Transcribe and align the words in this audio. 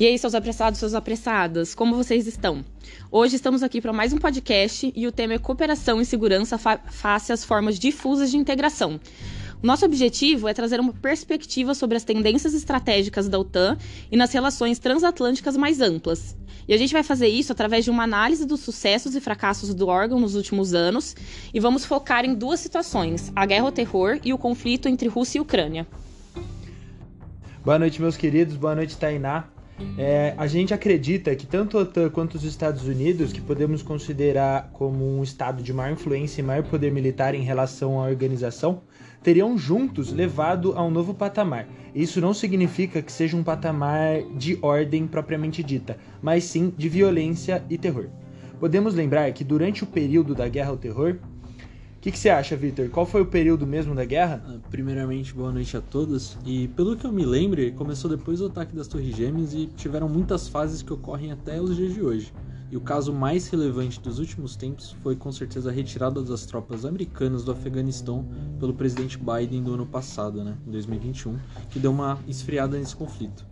E 0.00 0.06
aí, 0.06 0.18
seus 0.18 0.34
apressados, 0.34 0.80
suas 0.80 0.94
apressadas, 0.94 1.74
como 1.74 1.94
vocês 1.94 2.26
estão? 2.26 2.64
Hoje 3.12 3.36
estamos 3.36 3.62
aqui 3.62 3.82
para 3.82 3.92
mais 3.92 4.14
um 4.14 4.16
podcast 4.16 4.90
e 4.96 5.06
o 5.06 5.12
tema 5.12 5.34
é 5.34 5.38
cooperação 5.38 6.00
e 6.00 6.06
segurança 6.06 6.56
fa 6.56 6.78
face 6.78 7.34
às 7.34 7.44
formas 7.44 7.78
difusas 7.78 8.30
de 8.30 8.38
integração. 8.38 8.98
Nosso 9.62 9.84
objetivo 9.84 10.48
é 10.48 10.54
trazer 10.54 10.80
uma 10.80 10.94
perspectiva 10.94 11.74
sobre 11.74 11.98
as 11.98 12.02
tendências 12.02 12.54
estratégicas 12.54 13.28
da 13.28 13.38
OTAN 13.38 13.76
e 14.10 14.16
nas 14.16 14.32
relações 14.32 14.78
transatlânticas 14.78 15.54
mais 15.54 15.82
amplas. 15.82 16.34
E 16.66 16.72
a 16.72 16.78
gente 16.78 16.94
vai 16.94 17.02
fazer 17.02 17.28
isso 17.28 17.52
através 17.52 17.84
de 17.84 17.90
uma 17.90 18.04
análise 18.04 18.46
dos 18.46 18.60
sucessos 18.60 19.14
e 19.14 19.20
fracassos 19.20 19.74
do 19.74 19.86
órgão 19.86 20.18
nos 20.18 20.34
últimos 20.34 20.72
anos 20.72 21.14
e 21.52 21.60
vamos 21.60 21.84
focar 21.84 22.24
em 22.24 22.32
duas 22.32 22.58
situações: 22.60 23.30
a 23.36 23.44
guerra 23.44 23.66
ao 23.66 23.72
terror 23.72 24.18
e 24.24 24.32
o 24.32 24.38
conflito 24.38 24.88
entre 24.88 25.08
Rússia 25.10 25.36
e 25.36 25.42
Ucrânia. 25.42 25.86
Boa 27.62 27.78
noite, 27.78 28.00
meus 28.00 28.16
queridos. 28.16 28.56
Boa 28.56 28.74
noite, 28.74 28.96
Tainá. 28.96 29.59
É, 29.96 30.34
a 30.36 30.46
gente 30.46 30.72
acredita 30.72 31.34
que 31.34 31.46
tanto 31.46 31.76
a 31.76 31.82
OTAN 31.82 32.10
quanto 32.10 32.34
os 32.34 32.44
Estados 32.44 32.86
Unidos, 32.86 33.32
que 33.32 33.40
podemos 33.40 33.82
considerar 33.82 34.70
como 34.72 35.04
um 35.04 35.22
estado 35.22 35.62
de 35.62 35.72
maior 35.72 35.92
influência 35.92 36.40
e 36.40 36.44
maior 36.44 36.64
poder 36.64 36.90
militar 36.90 37.34
em 37.34 37.42
relação 37.42 38.00
à 38.00 38.06
organização, 38.06 38.82
teriam 39.22 39.58
juntos 39.58 40.12
levado 40.12 40.72
a 40.76 40.82
um 40.82 40.90
novo 40.90 41.14
patamar. 41.14 41.66
Isso 41.94 42.20
não 42.20 42.32
significa 42.32 43.02
que 43.02 43.12
seja 43.12 43.36
um 43.36 43.42
patamar 43.42 44.22
de 44.36 44.58
ordem 44.62 45.06
propriamente 45.06 45.62
dita, 45.62 45.98
mas 46.22 46.44
sim 46.44 46.72
de 46.76 46.88
violência 46.88 47.62
e 47.68 47.76
terror. 47.76 48.08
Podemos 48.58 48.94
lembrar 48.94 49.32
que 49.32 49.42
durante 49.42 49.84
o 49.84 49.86
período 49.86 50.34
da 50.34 50.46
Guerra 50.46 50.70
ao 50.70 50.76
Terror, 50.76 51.16
o 52.00 52.02
que, 52.02 52.10
que, 52.10 52.18
você 52.18 52.30
acha, 52.30 52.56
Victor? 52.56 52.88
Qual 52.88 53.04
foi 53.04 53.20
o 53.20 53.26
período 53.26 53.66
mesmo 53.66 53.94
da 53.94 54.06
guerra? 54.06 54.42
Ah, 54.48 54.56
primeiramente, 54.70 55.34
boa 55.34 55.52
noite 55.52 55.76
a 55.76 55.82
todos. 55.82 56.38
E 56.46 56.66
pelo 56.68 56.96
que 56.96 57.04
eu 57.04 57.12
me 57.12 57.26
lembro, 57.26 57.60
começou 57.72 58.10
depois 58.10 58.38
do 58.38 58.46
ataque 58.46 58.74
das 58.74 58.88
Torres 58.88 59.14
Gêmeas 59.14 59.52
e 59.52 59.66
tiveram 59.66 60.08
muitas 60.08 60.48
fases 60.48 60.80
que 60.80 60.94
ocorrem 60.94 61.30
até 61.30 61.60
os 61.60 61.76
dias 61.76 61.92
de 61.92 62.00
hoje. 62.00 62.32
E 62.70 62.76
o 62.76 62.80
caso 62.80 63.12
mais 63.12 63.48
relevante 63.48 64.00
dos 64.00 64.18
últimos 64.18 64.56
tempos 64.56 64.96
foi 65.02 65.14
com 65.14 65.30
certeza 65.30 65.68
a 65.68 65.72
retirada 65.74 66.22
das 66.22 66.46
tropas 66.46 66.86
americanas 66.86 67.44
do 67.44 67.52
Afeganistão 67.52 68.26
pelo 68.58 68.72
presidente 68.72 69.18
Biden 69.18 69.62
do 69.62 69.74
ano 69.74 69.84
passado, 69.84 70.42
né, 70.42 70.56
em 70.66 70.70
2021, 70.70 71.38
que 71.68 71.78
deu 71.78 71.90
uma 71.90 72.18
esfriada 72.26 72.78
nesse 72.78 72.96
conflito. 72.96 73.44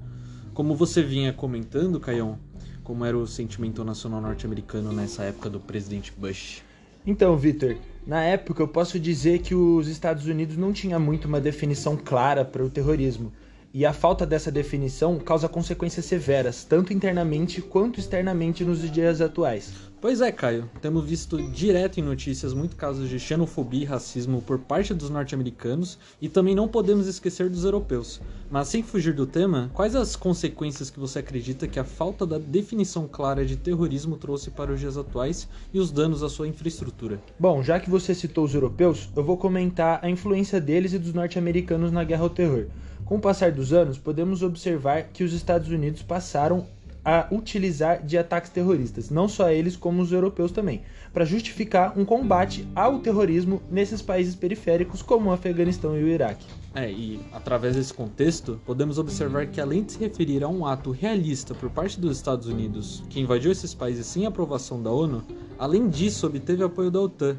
Como 0.55 0.75
você 0.75 1.03
vinha 1.03 1.35
comentando, 1.35 2.01
Caião, 2.01 2.39
como 2.83 3.05
era 3.05 3.19
o 3.19 3.27
sentimento 3.27 3.85
nacional 3.85 4.23
norte-americano 4.23 4.91
nessa 4.91 5.25
época 5.25 5.51
do 5.51 5.61
presidente 5.61 6.15
Bush? 6.17 6.63
Então, 7.07 7.37
Victor, 7.37 7.77
na 8.07 8.23
época 8.25 8.63
eu 8.63 8.69
posso 8.69 8.99
dizer 8.99 9.41
que 9.41 9.55
os 9.55 9.89
Estados 9.89 10.27
Unidos 10.27 10.57
não 10.57 10.73
tinha 10.73 10.99
muito 10.99 11.27
uma 11.27 11.41
definição 11.41 11.97
clara 11.97 12.45
para 12.45 12.65
o 12.65 12.71
terrorismo. 12.71 13.33
E 13.73 13.85
a 13.85 13.93
falta 13.93 14.25
dessa 14.25 14.51
definição 14.51 15.19
causa 15.19 15.47
consequências 15.47 16.07
severas, 16.07 16.65
tanto 16.65 16.91
internamente 16.91 17.61
quanto 17.61 18.01
externamente 18.01 18.65
nos 18.65 18.81
dias 18.91 19.21
atuais. 19.21 19.75
Pois 20.01 20.23
é, 20.23 20.33
Caio. 20.33 20.71
Temos 20.81 21.05
visto 21.05 21.37
direto 21.51 22.01
em 22.01 22.03
notícias 22.03 22.55
muitos 22.55 22.79
casos 22.79 23.11
de 23.11 23.19
xenofobia 23.19 23.83
e 23.83 23.85
racismo 23.85 24.41
por 24.41 24.59
parte 24.59 24.95
dos 24.95 25.11
norte-americanos 25.11 25.99
e 26.23 26.31
também 26.31 26.55
não 26.55 26.67
podemos 26.67 27.07
esquecer 27.07 27.51
dos 27.51 27.65
europeus. 27.65 28.23
Mas 28.51 28.69
sem 28.69 28.83
fugir 28.83 29.13
do 29.13 29.27
tema, 29.27 29.71
quais 29.75 29.95
as 29.95 30.17
consequências 30.17 30.89
que 30.89 30.99
você 30.99 31.19
acredita 31.19 31.69
que 31.69 31.79
a 31.79 31.85
falta 31.85 32.25
da 32.25 32.39
definição 32.39 33.07
clara 33.07 33.45
de 33.45 33.57
terrorismo 33.57 34.17
trouxe 34.17 34.51
para 34.51 34.73
os 34.73 34.81
dias 34.81 34.97
atuais 34.97 35.47
e 35.75 35.79
os 35.79 35.91
danos 35.91 36.23
à 36.23 36.31
sua 36.31 36.49
infraestrutura? 36.49 37.21
Bom, 37.39 37.63
já 37.63 37.79
que 37.79 37.91
você 37.91 38.15
citou 38.15 38.45
os 38.45 38.55
europeus, 38.55 39.11
eu 39.15 39.23
vou 39.23 39.37
comentar 39.37 40.01
a 40.03 40.09
influência 40.09 40.59
deles 40.59 40.95
e 40.95 40.99
dos 40.99 41.13
norte-americanos 41.13 41.93
na 41.93 42.03
guerra 42.03 42.23
ao 42.23 42.31
terror. 42.31 42.67
Com 43.09 43.17
o 43.17 43.21
passar 43.21 43.51
dos 43.51 43.73
anos, 43.73 43.97
podemos 43.97 44.43
observar 44.43 45.05
que 45.05 45.25
os 45.25 45.33
Estados 45.33 45.71
Unidos 45.71 46.03
passaram 46.03 46.67
a 47.03 47.27
utilizar 47.33 48.05
de 48.05 48.19
ataques 48.19 48.51
terroristas, 48.51 49.09
não 49.09 49.27
só 49.27 49.49
eles 49.49 49.77
como 49.77 50.03
os 50.03 50.13
europeus 50.13 50.53
também, 50.53 50.83
para 51.11 51.25
justificar 51.25 51.99
um 51.99 52.05
combate 52.05 52.69
ao 52.77 52.99
terrorismo 52.99 53.63
nesses 53.71 54.03
países 54.03 54.35
periféricos 54.35 55.01
como 55.01 55.31
o 55.31 55.33
Afeganistão 55.33 55.99
e 55.99 56.05
o 56.05 56.09
Iraque. 56.09 56.45
É, 56.75 56.91
e 56.91 57.19
através 57.33 57.77
desse 57.77 57.95
contexto, 57.95 58.61
podemos 58.67 58.99
observar 58.99 59.47
que 59.47 59.59
além 59.59 59.85
de 59.85 59.93
se 59.93 59.99
referir 59.99 60.45
a 60.45 60.49
um 60.49 60.67
ato 60.67 60.91
realista 60.91 61.55
por 61.55 61.71
parte 61.71 61.99
dos 61.99 62.15
Estados 62.15 62.47
Unidos, 62.47 63.03
que 63.09 63.21
invadiu 63.21 63.51
esses 63.51 63.73
países 63.73 64.05
sem 64.05 64.27
aprovação 64.27 64.83
da 64.83 64.91
ONU, 64.91 65.23
além 65.59 65.89
disso 65.89 66.27
obteve 66.27 66.63
apoio 66.63 66.91
da 66.91 67.01
OTAN, 67.01 67.39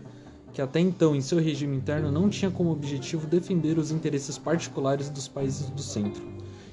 que 0.53 0.61
até 0.61 0.79
então 0.79 1.15
em 1.15 1.21
seu 1.21 1.39
regime 1.39 1.75
interno 1.75 2.11
não 2.11 2.29
tinha 2.29 2.49
como 2.51 2.71
objetivo 2.71 3.27
defender 3.27 3.77
os 3.77 3.91
interesses 3.91 4.37
particulares 4.37 5.09
dos 5.09 5.27
países 5.27 5.69
do 5.69 5.81
centro. 5.81 6.23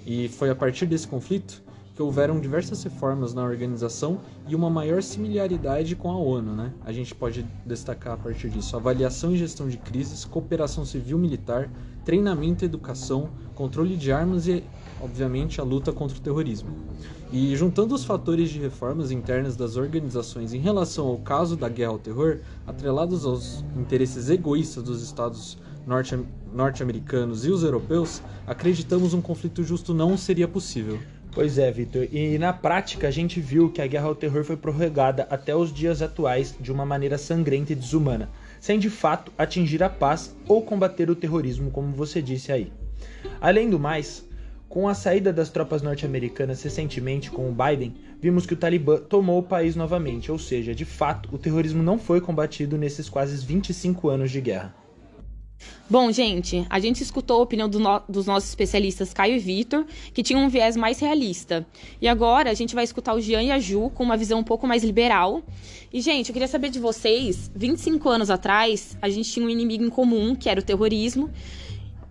E 0.07 0.29
foi 0.29 0.51
a 0.51 0.55
partir 0.55 0.87
desse 0.87 1.07
conflito 1.07 1.63
que 1.97 2.03
houveram 2.03 2.39
diversas 2.39 2.83
reformas 2.83 3.33
na 3.33 3.43
organização 3.43 4.21
e 4.47 4.55
uma 4.55 4.69
maior 4.69 5.03
similaridade 5.03 5.97
com 5.97 6.11
a 6.11 6.19
ONU. 6.19 6.55
Né? 6.55 6.71
A 6.85 6.93
gente 6.93 7.15
pode 7.15 7.47
destacar 7.65 8.13
a 8.13 8.17
partir 8.19 8.51
disso 8.51 8.77
avaliação 8.77 9.33
e 9.33 9.39
gestão 9.39 9.67
de 9.67 9.79
crises, 9.79 10.23
cooperação 10.27 10.85
civil-militar, 10.85 11.71
treinamento 12.05 12.63
e 12.63 12.67
educação, 12.67 13.31
controle 13.55 13.97
de 13.97 14.13
armas 14.13 14.47
e, 14.47 14.63
obviamente, 15.01 15.59
a 15.59 15.65
luta 15.65 15.91
contra 15.91 16.19
o 16.19 16.21
terrorismo. 16.21 16.69
E 17.33 17.57
juntando 17.57 17.95
os 17.95 18.05
fatores 18.05 18.51
de 18.51 18.61
reformas 18.61 19.11
internas 19.11 19.57
das 19.57 19.77
organizações 19.77 20.53
em 20.53 20.61
relação 20.61 21.07
ao 21.07 21.17
caso 21.17 21.57
da 21.57 21.69
guerra 21.69 21.93
ao 21.93 21.99
terror, 21.99 22.41
atrelados 22.67 23.25
aos 23.25 23.65
interesses 23.75 24.29
egoístas 24.29 24.85
dos 24.85 25.03
Estados 25.03 25.57
norte-americanos 26.53 27.47
e 27.47 27.51
os 27.51 27.63
europeus, 27.63 28.21
acreditamos 28.47 29.15
um 29.15 29.23
conflito 29.23 29.63
justo 29.63 29.95
não 29.95 30.19
seria 30.19 30.47
possível. 30.47 30.99
Pois 31.37 31.59
é, 31.59 31.71
Vitor. 31.71 32.09
E 32.11 32.39
na 32.39 32.51
prática 32.51 33.09
a 33.09 33.11
gente 33.11 33.43
viu 33.43 33.71
que 33.71 33.83
a 33.83 33.87
guerra 33.87 34.07
ao 34.07 34.15
terror 34.15 34.43
foi 34.43 34.57
prorrogada 34.57 35.27
até 35.29 35.55
os 35.55 35.71
dias 35.71 36.01
atuais 36.01 36.57
de 36.59 36.73
uma 36.73 36.87
maneira 36.87 37.19
sangrenta 37.19 37.75
e 37.75 37.77
desumana, 37.77 38.31
sem 38.59 38.79
de 38.79 38.89
fato 38.89 39.31
atingir 39.37 39.83
a 39.83 39.91
paz 39.91 40.35
ou 40.49 40.63
combater 40.63 41.11
o 41.11 41.15
terrorismo, 41.15 41.71
como 41.71 41.93
você 41.93 42.23
disse 42.23 42.51
aí. 42.51 42.73
Além 43.39 43.69
do 43.69 43.79
mais, 43.79 44.27
com 44.67 44.89
a 44.89 44.95
saída 44.95 45.31
das 45.31 45.51
tropas 45.51 45.83
norte-americanas 45.83 46.63
recentemente 46.63 47.31
com 47.31 47.51
o 47.51 47.55
Biden, 47.55 47.95
vimos 48.19 48.47
que 48.47 48.55
o 48.55 48.57
Talibã 48.57 48.97
tomou 48.97 49.39
o 49.39 49.47
país 49.47 49.77
novamente, 49.77 50.33
ou 50.33 50.39
seja, 50.39 50.75
de 50.75 50.87
fato, 50.87 51.29
o 51.31 51.37
terrorismo 51.37 51.83
não 51.83 51.99
foi 51.99 52.19
combatido 52.19 52.79
nesses 52.79 53.11
quase 53.11 53.45
25 53.45 54.09
anos 54.09 54.31
de 54.31 54.41
guerra. 54.41 54.86
Bom, 55.89 56.11
gente, 56.11 56.67
a 56.69 56.81
gente 56.81 57.01
escutou 57.01 57.39
a 57.39 57.43
opinião 57.43 57.69
do 57.69 57.79
no 57.79 58.03
dos 58.09 58.27
nossos 58.27 58.49
especialistas 58.49 59.13
Caio 59.13 59.37
e 59.37 59.39
Vitor, 59.39 59.87
que 60.13 60.23
tinham 60.23 60.43
um 60.43 60.49
viés 60.49 60.77
mais 60.77 60.99
realista. 60.99 61.65
E 62.01 62.09
agora 62.09 62.51
a 62.51 62.55
gente 62.55 62.75
vai 62.75 62.83
escutar 62.83 63.15
o 63.15 63.21
Jean 63.21 63.43
e 63.43 63.53
a 63.53 63.59
Ju 63.59 63.91
com 63.95 64.03
uma 64.03 64.17
visão 64.17 64.41
um 64.41 64.45
pouco 64.45 64.67
mais 64.67 64.83
liberal. 64.83 65.43
E, 65.93 66.01
gente, 66.01 66.31
eu 66.31 66.33
queria 66.33 66.49
saber 66.49 66.71
de 66.71 66.81
vocês: 66.81 67.51
25 67.55 68.09
anos 68.09 68.31
atrás, 68.31 68.97
a 69.01 69.09
gente 69.09 69.31
tinha 69.31 69.47
um 69.47 69.49
inimigo 69.49 69.85
em 69.85 69.91
comum, 69.91 70.35
que 70.35 70.49
era 70.49 70.59
o 70.59 70.63
terrorismo. 70.63 71.31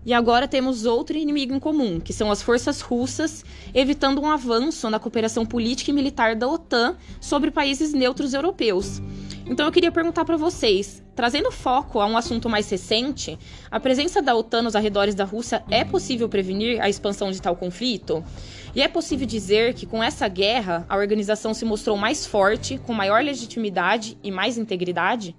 E 0.06 0.12
agora 0.12 0.46
temos 0.46 0.86
outro 0.86 1.18
inimigo 1.18 1.52
em 1.52 1.58
comum, 1.58 1.98
que 1.98 2.12
são 2.12 2.30
as 2.30 2.40
forças 2.40 2.80
russas, 2.80 3.44
evitando 3.74 4.22
um 4.22 4.30
avanço 4.30 4.88
na 4.88 5.00
cooperação 5.00 5.44
política 5.44 5.90
e 5.90 5.94
militar 5.94 6.36
da 6.36 6.46
OTAN 6.46 6.96
sobre 7.20 7.50
países 7.50 7.92
neutros 7.92 8.32
europeus. 8.32 9.02
Então 9.48 9.64
eu 9.64 9.70
queria 9.70 9.92
perguntar 9.92 10.24
para 10.24 10.36
vocês, 10.36 11.04
trazendo 11.14 11.52
foco 11.52 12.00
a 12.00 12.06
um 12.06 12.16
assunto 12.16 12.48
mais 12.48 12.68
recente, 12.68 13.38
a 13.70 13.78
presença 13.78 14.20
da 14.20 14.34
OTAN 14.34 14.62
nos 14.62 14.74
arredores 14.74 15.14
da 15.14 15.24
Rússia 15.24 15.62
é 15.70 15.84
possível 15.84 16.28
prevenir 16.28 16.82
a 16.82 16.88
expansão 16.88 17.30
de 17.30 17.40
tal 17.40 17.54
conflito? 17.54 18.24
E 18.74 18.82
é 18.82 18.88
possível 18.88 19.24
dizer 19.24 19.72
que 19.74 19.86
com 19.86 20.02
essa 20.02 20.26
guerra 20.26 20.84
a 20.88 20.96
organização 20.96 21.54
se 21.54 21.64
mostrou 21.64 21.96
mais 21.96 22.26
forte, 22.26 22.76
com 22.78 22.92
maior 22.92 23.22
legitimidade 23.22 24.18
e 24.20 24.32
mais 24.32 24.58
integridade? 24.58 25.36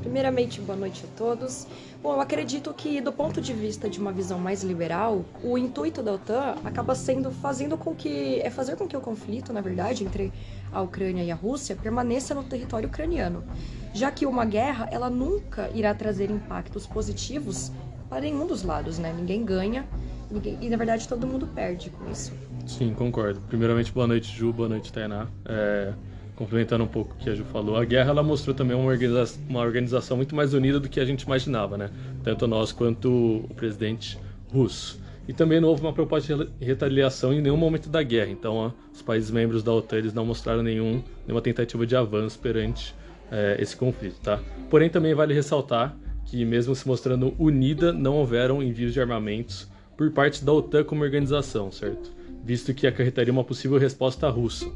Primeiramente, 0.00 0.60
boa 0.60 0.76
noite 0.76 1.04
a 1.04 1.16
todos. 1.16 1.66
Bom, 2.02 2.14
eu 2.14 2.20
acredito 2.20 2.72
que, 2.72 3.00
do 3.00 3.12
ponto 3.12 3.40
de 3.40 3.52
vista 3.52 3.88
de 3.88 3.98
uma 3.98 4.12
visão 4.12 4.38
mais 4.38 4.62
liberal, 4.62 5.24
o 5.42 5.58
intuito 5.58 6.02
da 6.02 6.12
OTAN 6.12 6.56
acaba 6.64 6.94
sendo 6.94 7.30
fazendo 7.30 7.76
com 7.76 7.94
que 7.94 8.40
é 8.40 8.50
fazer 8.50 8.76
com 8.76 8.86
que 8.86 8.96
o 8.96 9.00
conflito, 9.00 9.52
na 9.52 9.60
verdade, 9.60 10.04
entre 10.04 10.32
a 10.72 10.80
Ucrânia 10.80 11.22
e 11.22 11.30
a 11.30 11.34
Rússia 11.34 11.76
permaneça 11.76 12.34
no 12.34 12.42
território 12.42 12.88
ucraniano, 12.88 13.44
já 13.92 14.10
que 14.10 14.26
uma 14.26 14.44
guerra 14.44 14.88
ela 14.90 15.10
nunca 15.10 15.70
irá 15.74 15.94
trazer 15.94 16.30
impactos 16.30 16.86
positivos 16.86 17.72
para 18.08 18.20
nenhum 18.20 18.46
dos 18.46 18.62
lados, 18.62 18.98
né? 18.98 19.12
Ninguém 19.16 19.44
ganha 19.44 19.86
ninguém, 20.30 20.58
e 20.60 20.68
na 20.68 20.76
verdade 20.76 21.08
todo 21.08 21.26
mundo 21.26 21.46
perde 21.46 21.90
com 21.90 22.10
isso. 22.10 22.32
Sim, 22.66 22.92
concordo. 22.94 23.40
Primeiramente, 23.48 23.90
boa 23.92 24.06
noite, 24.06 24.34
Ju, 24.34 24.52
boa 24.52 24.68
noite, 24.68 24.92
Tainá. 24.92 25.26
É, 25.44 25.92
complementando 26.38 26.84
um 26.84 26.88
pouco 26.88 27.14
o 27.14 27.16
que 27.16 27.28
a 27.28 27.34
Ju 27.34 27.44
falou, 27.44 27.76
a 27.76 27.84
guerra 27.84 28.10
ela 28.10 28.22
mostrou 28.22 28.54
também 28.54 28.76
uma 28.76 28.88
organização, 28.88 29.42
uma 29.48 29.60
organização 29.60 30.16
muito 30.16 30.36
mais 30.36 30.54
unida 30.54 30.78
do 30.78 30.88
que 30.88 31.00
a 31.00 31.04
gente 31.04 31.22
imaginava, 31.22 31.76
né? 31.76 31.90
Tanto 32.22 32.46
nós 32.46 32.70
quanto 32.70 33.44
o 33.50 33.54
presidente 33.56 34.16
russo. 34.52 35.00
E 35.26 35.32
também 35.32 35.60
não 35.60 35.68
houve 35.68 35.82
uma 35.82 35.92
proposta 35.92 36.36
de 36.36 36.64
retaliação 36.64 37.32
em 37.32 37.42
nenhum 37.42 37.56
momento 37.56 37.88
da 37.88 38.00
guerra. 38.04 38.30
Então, 38.30 38.54
ó, 38.54 38.70
os 38.94 39.02
países 39.02 39.32
membros 39.32 39.64
da 39.64 39.72
OTAN 39.72 39.96
eles 39.96 40.14
não 40.14 40.24
mostraram 40.24 40.62
nenhum, 40.62 41.02
nenhuma 41.26 41.42
tentativa 41.42 41.84
de 41.84 41.96
avanço 41.96 42.38
perante 42.38 42.94
é, 43.32 43.56
esse 43.58 43.76
conflito, 43.76 44.20
tá? 44.20 44.38
Porém, 44.70 44.88
também 44.88 45.14
vale 45.14 45.34
ressaltar 45.34 45.96
que, 46.24 46.44
mesmo 46.44 46.72
se 46.72 46.86
mostrando 46.86 47.34
unida, 47.36 47.92
não 47.92 48.14
houveram 48.14 48.62
envios 48.62 48.92
de 48.92 49.00
armamentos 49.00 49.68
por 49.96 50.08
parte 50.12 50.44
da 50.44 50.52
OTAN 50.52 50.84
como 50.84 51.02
organização, 51.02 51.72
certo? 51.72 52.16
visto 52.44 52.72
que 52.72 52.86
acarretaria 52.86 53.32
uma 53.32 53.44
possível 53.44 53.78
resposta 53.78 54.26
russa. 54.30 54.66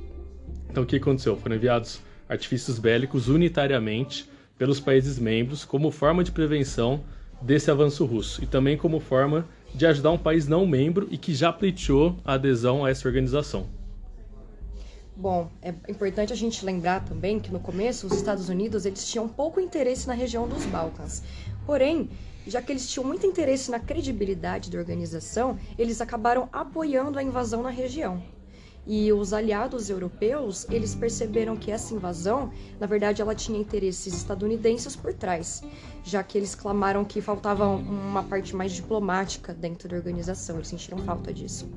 Então, 0.73 0.85
o 0.85 0.87
que 0.87 0.97
aconteceu? 0.97 1.37
Foram 1.37 1.57
enviados 1.57 2.01
artifícios 2.27 2.79
bélicos 2.79 3.29
unitariamente 3.29 4.27
pelos 4.57 4.81
países 4.81 5.19
membros 5.19 5.67
como 5.67 5.91
forma 5.91 6.25
de 6.25 6.33
prevenção 6.33 7.05
desse 7.43 7.71
avanço 7.71 8.07
russo 8.07 8.43
e 8.43 8.47
também 8.47 8.75
como 8.75 8.99
forma 8.99 9.47
de 9.75 9.85
ajudar 9.85 10.13
um 10.13 10.17
país 10.17 10.49
não 10.49 10.67
membro 10.67 11.07
e 11.11 11.19
que 11.19 11.35
já 11.35 11.53
pleiteou 11.53 12.17
a 12.25 12.35
adesão 12.35 12.87
a 12.87 12.91
essa 12.91 13.07
organização. 13.07 13.67
Bom, 15.15 15.51
é 15.61 15.75
importante 15.91 16.33
a 16.33 16.37
gente 16.37 16.65
lembrar 16.65 17.05
também 17.05 17.39
que 17.39 17.53
no 17.53 17.61
começo 17.61 18.07
os 18.07 18.15
Estados 18.15 18.49
Unidos 18.49 18.87
eles 18.87 19.07
tinham 19.07 19.29
pouco 19.29 19.61
interesse 19.61 20.09
na 20.09 20.15
região 20.15 20.49
dos 20.49 20.65
Balcãs. 20.65 21.23
Porém, 21.67 22.09
já 22.47 22.63
que 22.63 22.73
eles 22.73 22.91
tinham 22.91 23.07
muito 23.07 23.27
interesse 23.27 23.71
na 23.71 23.79
credibilidade 23.79 24.71
da 24.71 24.79
organização, 24.79 25.59
eles 25.79 26.01
acabaram 26.01 26.49
apoiando 26.51 27.19
a 27.19 27.23
invasão 27.23 27.63
na 27.63 27.71
região. 27.71 28.23
E 28.87 29.13
os 29.13 29.33
aliados 29.33 29.89
europeus, 29.89 30.67
eles 30.69 30.95
perceberam 30.95 31.57
que 31.57 31.71
essa 31.71 31.95
invasão, 31.95 32.51
na 32.81 32.87
verdade, 32.87 33.23
ela 33.23 33.35
tinha 33.35 33.59
interesses 33.59 34.13
estadunidenses 34.13 34.97
por 34.97 35.15
trás, 35.15 35.63
já 36.03 36.23
que 36.23 36.37
eles 36.37 36.55
clamaram 36.55 37.05
que 37.05 37.21
faltava 37.21 37.67
uma 37.69 38.25
parte 38.25 38.57
mais 38.57 38.73
diplomática 38.73 39.55
dentro 39.55 39.89
da 39.89 39.97
organização, 39.97 40.57
eles 40.57 40.69
sentiram 40.69 40.99
falta 40.99 41.33
disso. 41.33 41.71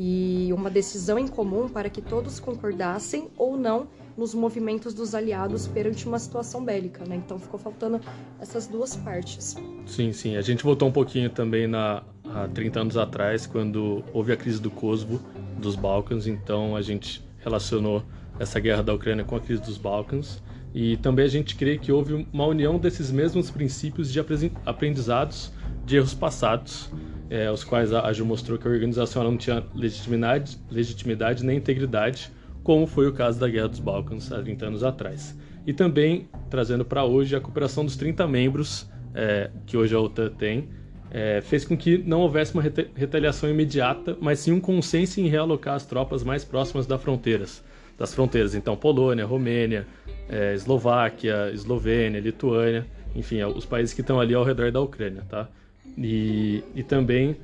E 0.00 0.50
uma 0.52 0.70
decisão 0.70 1.18
em 1.18 1.26
comum 1.26 1.68
para 1.68 1.90
que 1.90 2.00
todos 2.00 2.38
concordassem 2.40 3.28
ou 3.36 3.56
não 3.56 3.88
nos 4.16 4.32
movimentos 4.32 4.94
dos 4.94 5.14
aliados 5.14 5.66
perante 5.66 6.06
uma 6.06 6.18
situação 6.18 6.64
bélica, 6.64 7.04
né? 7.04 7.16
Então 7.16 7.38
ficou 7.38 7.58
faltando 7.58 8.00
essas 8.40 8.66
duas 8.66 8.96
partes. 8.96 9.56
Sim, 9.86 10.12
sim. 10.12 10.36
A 10.36 10.40
gente 10.40 10.62
voltou 10.62 10.88
um 10.88 10.92
pouquinho 10.92 11.28
também 11.30 11.66
na 11.66 12.02
há 12.24 12.48
30 12.48 12.80
anos 12.80 12.96
atrás, 12.96 13.46
quando 13.46 14.04
houve 14.12 14.32
a 14.32 14.36
crise 14.36 14.60
do 14.60 14.70
Kosovo, 14.70 15.20
dos 15.58 15.76
Balcãs, 15.76 16.26
então 16.26 16.76
a 16.76 16.82
gente 16.82 17.22
relacionou 17.38 18.02
essa 18.38 18.60
guerra 18.60 18.82
da 18.82 18.94
Ucrânia 18.94 19.24
com 19.24 19.36
a 19.36 19.40
crise 19.40 19.62
dos 19.62 19.76
Balcãs. 19.76 20.42
E 20.74 20.96
também 20.98 21.24
a 21.24 21.28
gente 21.28 21.56
crê 21.56 21.78
que 21.78 21.90
houve 21.90 22.26
uma 22.32 22.46
união 22.46 22.78
desses 22.78 23.10
mesmos 23.10 23.50
princípios 23.50 24.12
de 24.12 24.20
aprendizados 24.64 25.52
de 25.84 25.96
erros 25.96 26.12
passados, 26.12 26.90
é, 27.30 27.50
os 27.50 27.64
quais 27.64 27.92
a 27.92 28.12
Ju 28.12 28.24
mostrou 28.24 28.58
que 28.58 28.68
a 28.68 28.70
organização 28.70 29.24
não 29.24 29.36
tinha 29.36 29.64
legitimidade, 29.74 30.58
legitimidade 30.70 31.44
nem 31.44 31.56
integridade, 31.56 32.30
como 32.62 32.86
foi 32.86 33.08
o 33.08 33.12
caso 33.12 33.40
da 33.40 33.48
Guerra 33.48 33.68
dos 33.68 33.80
Balcãs 33.80 34.30
há 34.30 34.42
30 34.42 34.66
anos 34.66 34.84
atrás. 34.84 35.34
E 35.66 35.72
também 35.72 36.28
trazendo 36.50 36.84
para 36.84 37.04
hoje 37.04 37.34
a 37.34 37.40
cooperação 37.40 37.84
dos 37.84 37.96
30 37.96 38.26
membros 38.28 38.88
é, 39.14 39.50
que 39.66 39.76
hoje 39.76 39.94
a 39.94 40.00
OTAN 40.00 40.30
tem, 40.30 40.68
é, 41.10 41.40
fez 41.40 41.64
com 41.64 41.76
que 41.76 41.98
não 41.98 42.20
houvesse 42.20 42.54
uma 42.54 42.62
retaliação 42.62 43.48
imediata, 43.48 44.16
mas 44.20 44.40
sim 44.40 44.52
um 44.52 44.60
consenso 44.60 45.20
em 45.20 45.28
realocar 45.28 45.74
as 45.74 45.86
tropas 45.86 46.22
mais 46.22 46.44
próximas 46.44 46.86
das 46.86 47.00
fronteiras. 47.00 47.62
Das 47.98 48.14
fronteiras, 48.14 48.54
então, 48.54 48.76
Polônia, 48.76 49.24
Romênia, 49.24 49.86
é, 50.28 50.54
Eslováquia, 50.54 51.50
Eslovênia, 51.52 52.20
Lituânia, 52.20 52.86
enfim, 53.14 53.42
os 53.42 53.64
países 53.64 53.94
que 53.94 54.00
estão 54.00 54.20
ali 54.20 54.34
ao 54.34 54.44
redor 54.44 54.70
da 54.70 54.80
Ucrânia, 54.80 55.24
tá? 55.28 55.48
E, 55.96 56.62
e 56.76 56.82
também 56.82 57.36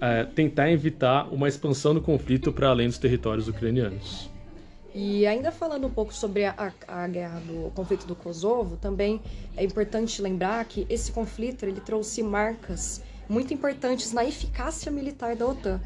é, 0.00 0.24
tentar 0.24 0.70
evitar 0.70 1.28
uma 1.32 1.48
expansão 1.48 1.92
do 1.92 2.00
conflito 2.00 2.52
para 2.52 2.68
além 2.68 2.86
dos 2.86 2.98
territórios 2.98 3.48
ucranianos. 3.48 4.30
E 4.94 5.26
ainda 5.26 5.52
falando 5.52 5.86
um 5.86 5.90
pouco 5.90 6.14
sobre 6.14 6.46
a, 6.46 6.72
a, 6.86 7.06
guerra 7.06 7.40
do 7.40 7.70
conflito 7.74 8.06
do 8.06 8.16
Kosovo, 8.16 8.76
também 8.76 9.20
é 9.56 9.62
importante 9.62 10.20
lembrar 10.22 10.64
que 10.64 10.86
esse 10.88 11.12
conflito 11.12 11.64
ele 11.64 11.80
trouxe 11.80 12.22
marcas 12.22 13.02
muito 13.28 13.52
importantes 13.52 14.12
na 14.12 14.24
eficácia 14.24 14.90
militar 14.90 15.36
da 15.36 15.46
OTAN, 15.46 15.80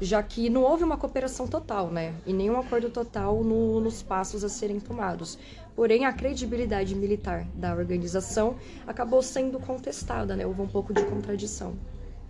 já 0.00 0.22
que 0.22 0.48
não 0.48 0.62
houve 0.62 0.82
uma 0.82 0.96
cooperação 0.96 1.46
total, 1.46 1.90
né? 1.90 2.14
E 2.26 2.32
nenhum 2.32 2.58
acordo 2.58 2.90
total 2.90 3.44
no, 3.44 3.80
nos 3.80 4.02
passos 4.02 4.42
a 4.42 4.48
serem 4.48 4.80
tomados. 4.80 5.38
Porém, 5.76 6.04
a 6.04 6.12
credibilidade 6.12 6.94
militar 6.94 7.46
da 7.54 7.74
organização 7.74 8.56
acabou 8.86 9.22
sendo 9.22 9.58
contestada, 9.58 10.34
né? 10.34 10.46
Houve 10.46 10.62
um 10.62 10.66
pouco 10.66 10.92
de 10.92 11.04
contradição. 11.04 11.74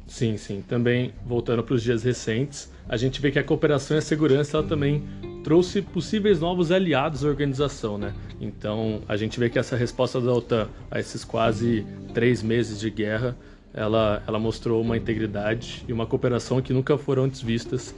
Sim, 0.06 0.36
sim. 0.36 0.60
Também, 0.66 1.14
voltando 1.24 1.62
para 1.62 1.74
os 1.74 1.82
dias 1.82 2.02
recentes, 2.02 2.68
a 2.88 2.96
gente 2.96 3.20
vê 3.20 3.30
que 3.30 3.38
a 3.38 3.44
cooperação 3.44 3.96
e 3.96 3.98
a 3.98 4.02
segurança 4.02 4.56
ela 4.56 4.66
também 4.66 5.04
trouxe 5.44 5.80
possíveis 5.80 6.40
novos 6.40 6.72
aliados 6.72 7.24
à 7.24 7.28
organização, 7.28 7.96
né? 7.96 8.12
Então, 8.40 9.02
a 9.08 9.16
gente 9.16 9.38
vê 9.38 9.48
que 9.48 9.58
essa 9.58 9.76
resposta 9.76 10.20
da 10.20 10.32
OTAN 10.32 10.68
a 10.90 10.98
esses 10.98 11.24
quase 11.24 11.86
três 12.12 12.42
meses 12.42 12.80
de 12.80 12.90
guerra 12.90 13.36
ela, 13.72 14.22
ela 14.26 14.38
mostrou 14.38 14.82
uma 14.82 14.96
integridade 14.96 15.84
e 15.88 15.92
uma 15.92 16.06
cooperação 16.06 16.60
que 16.60 16.72
nunca 16.72 16.98
foram 16.98 17.24
antes 17.24 17.40
vistas 17.40 17.94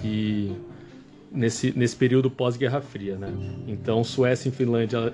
que 0.00 0.54
nesse, 1.32 1.76
nesse 1.76 1.96
período 1.96 2.30
pós-Guerra 2.30 2.80
Fria. 2.80 3.16
Né? 3.16 3.32
Então, 3.66 4.04
Suécia 4.04 4.48
e 4.48 4.52
Finlândia, 4.52 5.12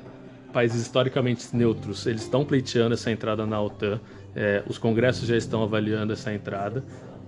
países 0.53 0.83
historicamente 0.83 1.55
neutros, 1.55 2.07
eles 2.07 2.23
estão 2.23 2.45
pleiteando 2.45 2.95
essa 2.95 3.11
entrada 3.11 3.47
na 3.47 3.61
OTAN, 3.61 4.01
é, 4.35 4.63
os 4.69 4.79
congressos 4.79 5.27
já 5.27 5.37
estão 5.37 5.63
avaliando 5.63 6.13
essa 6.13 6.33
entrada 6.33 6.85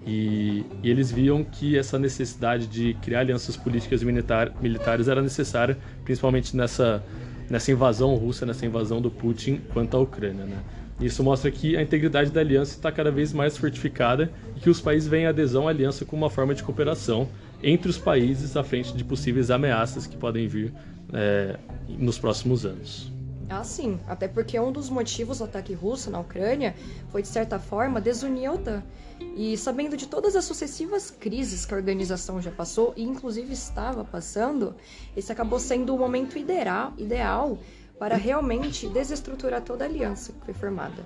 e, 0.06 0.64
e, 0.82 0.90
eles 0.90 1.10
viam 1.10 1.44
que 1.44 1.78
essa 1.78 1.98
necessidade 1.98 2.66
de 2.66 2.94
criar 2.94 3.20
alianças 3.20 3.56
políticas 3.56 4.02
e 4.02 4.04
militar, 4.04 4.52
militares 4.60 5.08
era 5.08 5.22
necessária, 5.22 5.78
principalmente 6.04 6.56
nessa, 6.56 7.02
nessa 7.48 7.70
invasão 7.70 8.14
russa, 8.16 8.44
nessa 8.44 8.66
invasão 8.66 9.00
do 9.00 9.10
Putin 9.10 9.60
quanto 9.72 9.96
à 9.96 10.00
Ucrânia. 10.00 10.44
Né? 10.44 10.56
Isso 11.00 11.22
mostra 11.24 11.50
que 11.50 11.76
a 11.76 11.82
integridade 11.82 12.30
da 12.30 12.40
aliança 12.40 12.72
está 12.72 12.92
cada 12.92 13.10
vez 13.10 13.32
mais 13.32 13.56
fortificada 13.56 14.30
e 14.56 14.60
que 14.60 14.70
os 14.70 14.80
países 14.80 15.08
veem 15.08 15.26
a 15.26 15.30
adesão 15.30 15.66
à 15.66 15.70
aliança 15.70 16.04
como 16.04 16.22
uma 16.22 16.30
forma 16.30 16.54
de 16.54 16.62
cooperação 16.62 17.28
entre 17.62 17.90
os 17.90 17.98
países 17.98 18.56
à 18.56 18.62
frente 18.62 18.96
de 18.96 19.04
possíveis 19.04 19.50
ameaças 19.50 20.06
que 20.06 20.16
podem 20.16 20.46
vir 20.46 20.72
é, 21.12 21.56
nos 21.88 22.18
próximos 22.18 22.64
anos. 22.64 23.12
Ah, 23.48 23.64
sim. 23.64 24.00
Até 24.08 24.26
porque 24.26 24.58
um 24.58 24.72
dos 24.72 24.88
motivos 24.88 25.38
do 25.38 25.44
ataque 25.44 25.74
russo 25.74 26.10
na 26.10 26.20
Ucrânia 26.20 26.74
foi, 27.10 27.20
de 27.20 27.28
certa 27.28 27.58
forma, 27.58 28.00
desunir 28.00 28.48
a 28.48 28.54
OTAN. 28.54 28.82
E 29.36 29.56
sabendo 29.58 29.96
de 29.96 30.08
todas 30.08 30.34
as 30.34 30.44
sucessivas 30.44 31.10
crises 31.10 31.66
que 31.66 31.74
a 31.74 31.76
organização 31.76 32.40
já 32.40 32.50
passou, 32.50 32.94
e 32.96 33.02
inclusive 33.02 33.52
estava 33.52 34.04
passando, 34.04 34.74
esse 35.16 35.30
acabou 35.30 35.58
sendo 35.58 35.94
o 35.94 35.98
momento 35.98 36.38
ideal, 36.38 36.94
ideal 36.96 37.58
para 37.98 38.16
realmente 38.16 38.88
desestruturar 38.88 39.62
toda 39.62 39.84
a 39.84 39.88
aliança 39.88 40.32
que 40.32 40.44
foi 40.44 40.54
formada. 40.54 41.04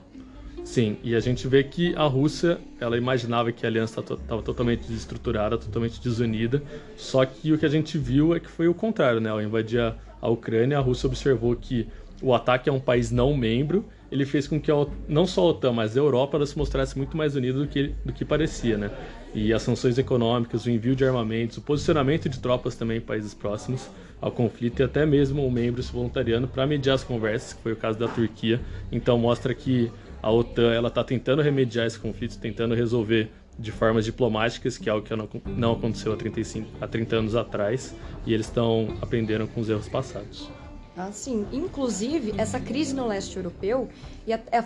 Sim, 0.64 0.98
e 1.04 1.14
a 1.14 1.20
gente 1.20 1.46
vê 1.46 1.62
que 1.62 1.94
a 1.94 2.04
Rússia, 2.06 2.58
ela 2.80 2.96
imaginava 2.98 3.52
que 3.52 3.64
a 3.64 3.68
aliança 3.68 4.00
estava 4.00 4.42
totalmente 4.42 4.86
desestruturada, 4.86 5.56
totalmente 5.56 6.00
desunida, 6.00 6.60
só 6.96 7.24
que 7.24 7.52
o 7.52 7.58
que 7.58 7.64
a 7.64 7.68
gente 7.68 7.96
viu 7.96 8.34
é 8.34 8.40
que 8.40 8.48
foi 8.48 8.66
o 8.66 8.74
contrário, 8.74 9.20
né? 9.20 9.30
Ao 9.30 9.40
invadir 9.40 9.80
a, 9.80 9.94
a 10.20 10.28
Ucrânia, 10.28 10.76
a 10.76 10.80
Rússia 10.80 11.06
observou 11.06 11.54
que 11.54 11.86
o 12.20 12.34
ataque 12.34 12.68
a 12.68 12.72
um 12.72 12.80
país 12.80 13.12
não 13.12 13.36
membro, 13.36 13.84
ele 14.10 14.24
fez 14.24 14.48
com 14.48 14.60
que 14.60 14.70
a, 14.72 14.86
não 15.08 15.24
só 15.24 15.42
a 15.42 15.50
OTAN, 15.50 15.72
mas 15.72 15.96
a 15.96 16.00
Europa 16.00 16.44
se 16.44 16.58
mostrasse 16.58 16.98
muito 16.98 17.16
mais 17.16 17.36
unida 17.36 17.60
do 17.60 17.68
que, 17.68 17.94
do 18.04 18.12
que 18.12 18.24
parecia, 18.24 18.76
né? 18.76 18.90
E 19.32 19.52
as 19.52 19.62
sanções 19.62 19.98
econômicas, 19.98 20.66
o 20.66 20.70
envio 20.70 20.96
de 20.96 21.04
armamentos, 21.04 21.58
o 21.58 21.60
posicionamento 21.60 22.28
de 22.28 22.40
tropas 22.40 22.74
também 22.74 22.98
em 22.98 23.00
países 23.00 23.34
próximos 23.34 23.88
ao 24.20 24.30
conflito 24.30 24.80
e 24.80 24.82
até 24.82 25.04
mesmo 25.04 25.46
um 25.46 25.50
membro 25.50 25.82
se 25.82 25.92
voluntariando 25.92 26.48
para 26.48 26.66
mediar 26.66 26.94
as 26.94 27.04
conversas, 27.04 27.52
que 27.52 27.62
foi 27.62 27.72
o 27.72 27.76
caso 27.76 27.98
da 27.98 28.08
Turquia. 28.08 28.60
Então 28.90 29.18
mostra 29.18 29.54
que 29.54 29.92
a 30.22 30.30
OTAN 30.30 30.72
ela 30.72 30.88
está 30.88 31.04
tentando 31.04 31.42
remediar 31.42 31.86
esse 31.86 31.98
conflito, 31.98 32.38
tentando 32.38 32.74
resolver 32.74 33.30
de 33.58 33.70
formas 33.70 34.04
diplomáticas, 34.04 34.76
que 34.76 34.88
é 34.88 34.92
algo 34.92 35.06
que 35.06 35.14
não 35.46 35.72
aconteceu 35.72 36.12
há 36.12 36.16
35, 36.16 36.68
há 36.80 36.86
30 36.86 37.16
anos 37.16 37.34
atrás, 37.34 37.94
e 38.26 38.34
eles 38.34 38.46
estão 38.46 38.96
aprendendo 39.00 39.46
com 39.46 39.60
os 39.60 39.68
erros 39.70 39.88
passados. 39.88 40.50
Ah, 40.94 41.10
sim. 41.12 41.46
Inclusive, 41.52 42.34
essa 42.38 42.58
crise 42.58 42.94
no 42.94 43.06
leste 43.06 43.36
europeu 43.36 43.88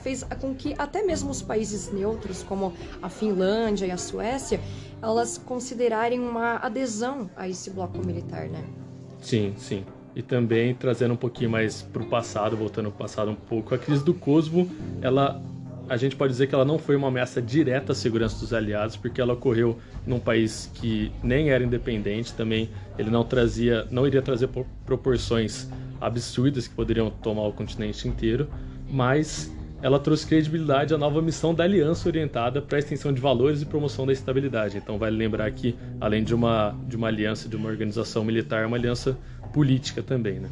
fez 0.01 0.25
com 0.41 0.55
que 0.55 0.75
até 0.79 1.03
mesmo 1.03 1.31
os 1.31 1.43
países 1.43 1.93
neutros, 1.93 2.43
como 2.43 2.73
a 3.03 3.09
Finlândia 3.09 3.87
e 3.87 3.91
a 3.91 3.97
Suécia, 3.97 4.61
elas 5.03 5.39
considerarem 5.39 6.21
uma 6.21 6.57
adesão 6.57 7.29
a 7.37 7.49
esse 7.49 7.71
bloco 7.71 8.05
militar, 8.05 8.49
né? 8.49 8.65
Sim, 9.21 9.55
sim. 9.57 9.85
E 10.15 10.23
também 10.23 10.75
trazendo 10.75 11.15
um 11.15 11.17
pouquinho 11.17 11.51
mais 11.51 11.83
para 11.83 12.03
o 12.03 12.07
passado, 12.07 12.57
voltando 12.57 12.87
ao 12.87 12.93
passado 12.93 13.31
um 13.31 13.35
pouco, 13.35 13.75
a 13.75 13.79
crise 13.79 14.05
do 14.05 14.15
Kosovo, 14.15 14.69
ela 15.01 15.41
a 15.89 15.97
gente 15.97 16.15
pode 16.15 16.33
dizer 16.33 16.47
que 16.47 16.55
ela 16.55 16.65
não 16.65 16.79
foi 16.79 16.95
uma 16.95 17.09
ameaça 17.09 17.43
direta 17.43 17.91
à 17.91 17.95
segurança 17.97 18.39
dos 18.39 18.53
aliados, 18.55 18.97
porque 18.97 19.21
ela 19.21 19.33
ocorreu 19.33 19.77
num 20.07 20.21
país 20.21 20.71
que 20.75 21.11
nem 21.21 21.51
era 21.51 21.65
independente, 21.65 22.33
também 22.33 22.71
ele 22.97 23.11
não 23.11 23.25
trazia, 23.25 23.85
não 23.91 24.07
iria 24.07 24.23
trazer 24.23 24.49
proporções 24.87 25.69
absurdas 26.01 26.69
que 26.69 26.75
poderiam 26.77 27.11
tomar 27.11 27.43
o 27.43 27.53
continente 27.53 28.07
inteiro, 28.07 28.49
mas 28.89 29.53
ela 29.83 29.99
trouxe 29.99 30.27
credibilidade 30.27 30.95
à 30.95 30.99
nova 30.99 31.23
missão 31.23 31.55
da 31.55 31.65
aliança 31.65 32.09
orientada 32.09 32.61
para 32.61 32.77
a 32.77 32.81
extensão 32.81 33.13
de 33.13 33.21
valores 33.21 33.63
e 33.63 33.67
promoção 33.67 34.07
da 34.07 34.13
estabilidade. 34.13 34.77
Então 34.77 34.99
vale 34.99 35.17
lembrar 35.17 35.51
que 35.53 35.77
além 36.01 36.23
de 36.23 36.35
uma 36.35 36.77
de 36.87 36.97
uma 36.97 37.09
aliança, 37.09 37.49
de 37.49 37.57
uma 37.57 37.69
organização 37.69 38.25
militar, 38.25 38.63
é 38.63 38.67
uma 38.67 38.77
aliança 38.77 39.19
política 39.53 40.03
também, 40.03 40.39
né? 40.39 40.51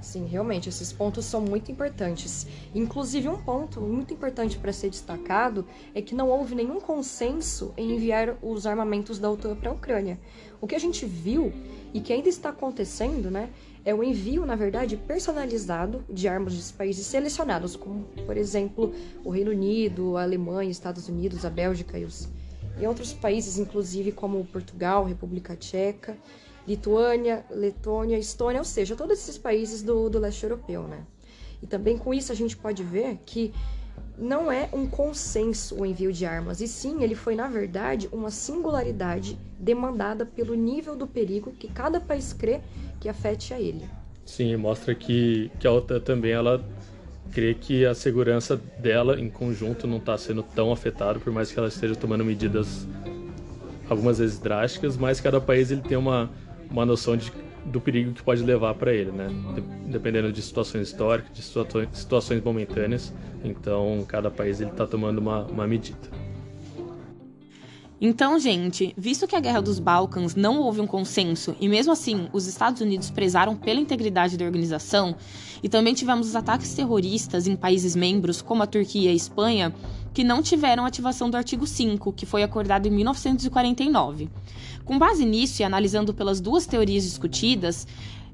Sim, 0.00 0.26
realmente, 0.26 0.68
esses 0.68 0.92
pontos 0.92 1.26
são 1.26 1.42
muito 1.42 1.70
importantes. 1.70 2.46
Inclusive, 2.74 3.28
um 3.28 3.36
ponto 3.36 3.80
muito 3.80 4.14
importante 4.14 4.56
para 4.56 4.72
ser 4.72 4.88
destacado 4.88 5.66
é 5.94 6.00
que 6.00 6.14
não 6.14 6.30
houve 6.30 6.54
nenhum 6.54 6.80
consenso 6.80 7.74
em 7.76 7.92
enviar 7.92 8.36
os 8.42 8.66
armamentos 8.66 9.18
da 9.18 9.30
OTAN 9.30 9.54
para 9.56 9.70
a 9.70 9.74
Ucrânia. 9.74 10.18
O 10.58 10.66
que 10.66 10.74
a 10.74 10.78
gente 10.78 11.04
viu 11.04 11.52
e 11.92 12.00
que 12.00 12.12
ainda 12.12 12.28
está 12.30 12.48
acontecendo, 12.48 13.30
né, 13.30 13.50
é 13.84 13.94
o 13.94 14.02
envio, 14.02 14.44
na 14.44 14.54
verdade, 14.54 14.96
personalizado 14.96 16.04
de 16.08 16.28
armas 16.28 16.54
de 16.54 16.72
países 16.72 17.06
selecionados, 17.06 17.76
como, 17.76 18.04
por 18.26 18.36
exemplo, 18.36 18.92
o 19.24 19.30
Reino 19.30 19.50
Unido, 19.50 20.16
a 20.16 20.22
Alemanha, 20.22 20.70
Estados 20.70 21.08
Unidos, 21.08 21.44
a 21.44 21.50
Bélgica 21.50 21.98
e, 21.98 22.04
os, 22.04 22.28
e 22.78 22.86
outros 22.86 23.12
países, 23.12 23.58
inclusive 23.58 24.12
como 24.12 24.44
Portugal, 24.44 25.04
República 25.04 25.56
Tcheca. 25.56 26.16
Lituânia, 26.68 27.44
Letônia, 27.50 28.18
Estônia, 28.18 28.60
ou 28.60 28.64
seja, 28.64 28.94
todos 28.94 29.18
esses 29.18 29.38
países 29.38 29.82
do, 29.82 30.08
do 30.08 30.18
leste 30.18 30.44
europeu, 30.44 30.82
né? 30.84 31.04
E 31.62 31.66
também 31.66 31.98
com 31.98 32.14
isso 32.14 32.30
a 32.30 32.34
gente 32.34 32.56
pode 32.56 32.82
ver 32.82 33.18
que 33.26 33.52
não 34.18 34.50
é 34.50 34.68
um 34.72 34.86
consenso 34.86 35.80
o 35.80 35.86
envio 35.86 36.12
de 36.12 36.26
armas, 36.26 36.60
e 36.60 36.68
sim 36.68 37.02
ele 37.02 37.14
foi, 37.14 37.34
na 37.34 37.48
verdade, 37.48 38.08
uma 38.12 38.30
singularidade 38.30 39.38
demandada 39.58 40.26
pelo 40.26 40.54
nível 40.54 40.96
do 40.96 41.06
perigo 41.06 41.52
que 41.52 41.68
cada 41.68 42.00
país 42.00 42.32
crê 42.32 42.60
que 43.00 43.08
afete 43.08 43.54
a 43.54 43.60
ele. 43.60 43.84
Sim, 44.24 44.54
mostra 44.56 44.94
que, 44.94 45.50
que 45.58 45.66
a 45.66 45.72
OTAN 45.72 46.00
também 46.00 46.32
ela 46.32 46.64
crê 47.32 47.54
que 47.54 47.86
a 47.86 47.94
segurança 47.94 48.60
dela 48.78 49.18
em 49.18 49.30
conjunto 49.30 49.86
não 49.86 49.98
está 49.98 50.16
sendo 50.18 50.42
tão 50.42 50.72
afetada, 50.72 51.18
por 51.18 51.32
mais 51.32 51.50
que 51.52 51.58
ela 51.58 51.68
esteja 51.68 51.94
tomando 51.94 52.24
medidas 52.24 52.86
algumas 53.88 54.18
vezes 54.18 54.38
drásticas, 54.38 54.96
mas 54.96 55.20
cada 55.20 55.40
país 55.40 55.70
ele 55.70 55.82
tem 55.82 55.96
uma 55.96 56.30
uma 56.70 56.86
noção 56.86 57.16
de, 57.16 57.32
do 57.64 57.80
perigo 57.80 58.12
que 58.12 58.22
pode 58.22 58.42
levar 58.42 58.74
para 58.74 58.92
ele, 58.92 59.10
né? 59.10 59.28
Dependendo 59.86 60.32
de 60.32 60.42
situações 60.42 60.88
históricas, 60.88 61.32
de 61.32 61.42
situações, 61.42 61.88
situações 61.92 62.42
momentâneas. 62.42 63.12
Então, 63.44 64.04
cada 64.06 64.30
país 64.30 64.60
ele 64.60 64.70
está 64.70 64.86
tomando 64.86 65.18
uma, 65.18 65.44
uma 65.44 65.66
medida. 65.66 66.08
Então, 68.02 68.38
gente, 68.38 68.94
visto 68.96 69.26
que 69.26 69.36
a 69.36 69.40
Guerra 69.40 69.60
dos 69.60 69.78
Balcãs 69.78 70.34
não 70.34 70.58
houve 70.60 70.80
um 70.80 70.86
consenso 70.86 71.54
e 71.60 71.68
mesmo 71.68 71.92
assim 71.92 72.30
os 72.32 72.46
Estados 72.46 72.80
Unidos 72.80 73.10
prezaram 73.10 73.54
pela 73.54 73.78
integridade 73.78 74.38
da 74.38 74.44
organização, 74.46 75.14
e 75.62 75.68
também 75.68 75.92
tivemos 75.92 76.26
os 76.26 76.34
ataques 76.34 76.72
terroristas 76.72 77.46
em 77.46 77.54
países 77.54 77.94
membros 77.94 78.40
como 78.40 78.62
a 78.62 78.66
Turquia 78.66 79.10
e 79.10 79.12
a 79.12 79.14
Espanha, 79.14 79.74
que 80.12 80.24
não 80.24 80.42
tiveram 80.42 80.84
ativação 80.84 81.30
do 81.30 81.36
artigo 81.36 81.66
5, 81.66 82.12
que 82.12 82.26
foi 82.26 82.42
acordado 82.42 82.86
em 82.86 82.90
1949. 82.90 84.28
Com 84.84 84.98
base 84.98 85.24
nisso 85.24 85.62
e 85.62 85.64
analisando 85.64 86.12
pelas 86.12 86.40
duas 86.40 86.66
teorias 86.66 87.04
discutidas, 87.04 87.86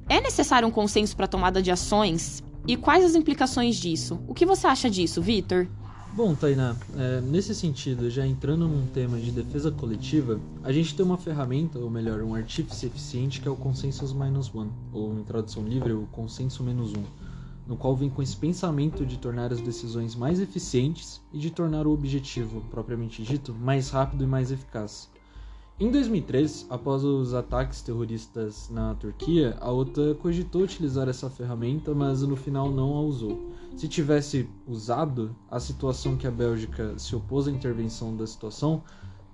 é 0.09 0.21
necessário 0.21 0.66
um 0.66 0.71
consenso 0.71 1.16
para 1.16 1.26
a 1.26 1.28
tomada 1.28 1.61
de 1.61 1.71
ações? 1.71 2.42
E 2.66 2.76
quais 2.76 3.04
as 3.04 3.14
implicações 3.14 3.76
disso? 3.76 4.21
O 4.26 4.35
que 4.35 4.47
você 4.47 4.66
acha 4.66 4.90
disso, 4.90 5.21
Vitor? 5.23 5.68
Bom, 6.16 6.35
Tainá, 6.35 6.75
é, 6.97 7.21
nesse 7.21 7.54
sentido, 7.54 8.09
já 8.09 8.26
entrando 8.26 8.66
num 8.66 8.87
tema 8.87 9.18
de 9.18 9.30
defesa 9.30 9.71
coletiva, 9.71 10.40
a 10.64 10.73
gente 10.73 10.97
tem 10.97 11.04
uma 11.04 11.18
ferramenta, 11.18 11.78
ou 11.78 11.90
melhor, 11.90 12.23
um 12.23 12.35
artífice 12.35 12.87
eficiente 12.87 13.38
que 13.38 13.47
é 13.47 13.50
o 13.50 13.54
Consensus 13.54 14.14
Minus 14.14 14.52
One, 14.54 14.71
ou 14.95 15.12
em 15.12 15.23
tradução 15.25 15.62
livre, 15.62 15.92
o 15.92 16.09
Consenso 16.11 16.62
Menos 16.62 16.95
Um, 16.95 17.04
no 17.66 17.76
qual 17.76 17.96
vem 17.96 18.08
com 18.08 18.23
esse 18.23 18.37
pensamento 18.37 19.04
de 19.04 19.18
tornar 19.18 19.52
as 19.52 19.61
decisões 19.61 20.14
mais 20.14 20.40
eficientes 20.40 21.20
e 21.32 21.38
de 21.38 21.50
tornar 21.50 21.87
o 21.87 21.92
objetivo, 21.92 22.61
propriamente 22.70 23.23
dito, 23.23 23.52
mais 23.54 23.90
rápido 23.90 24.25
e 24.25 24.26
mais 24.26 24.50
eficaz. 24.50 25.11
Em 25.78 25.90
2003, 25.90 26.66
após 26.70 27.04
os 27.04 27.35
ataques 27.35 27.82
terroristas 27.82 28.70
na 28.70 28.94
Turquia, 28.94 29.58
a 29.61 29.70
OTAN 29.70 30.14
cogitou 30.14 30.62
utilizar 30.62 31.06
essa 31.06 31.28
ferramenta, 31.28 31.94
mas 31.94 32.23
no 32.23 32.35
final 32.35 32.70
não 32.70 32.94
a 32.94 33.02
usou. 33.02 33.52
Se 33.76 33.87
tivesse 33.87 34.49
usado, 34.66 35.37
a 35.50 35.61
situação 35.61 36.16
que 36.16 36.26
a 36.26 36.30
Bélgica 36.30 36.99
se 36.99 37.14
opôs 37.14 37.46
à 37.46 37.50
intervenção 37.50 38.16
da 38.16 38.26
situação 38.26 38.82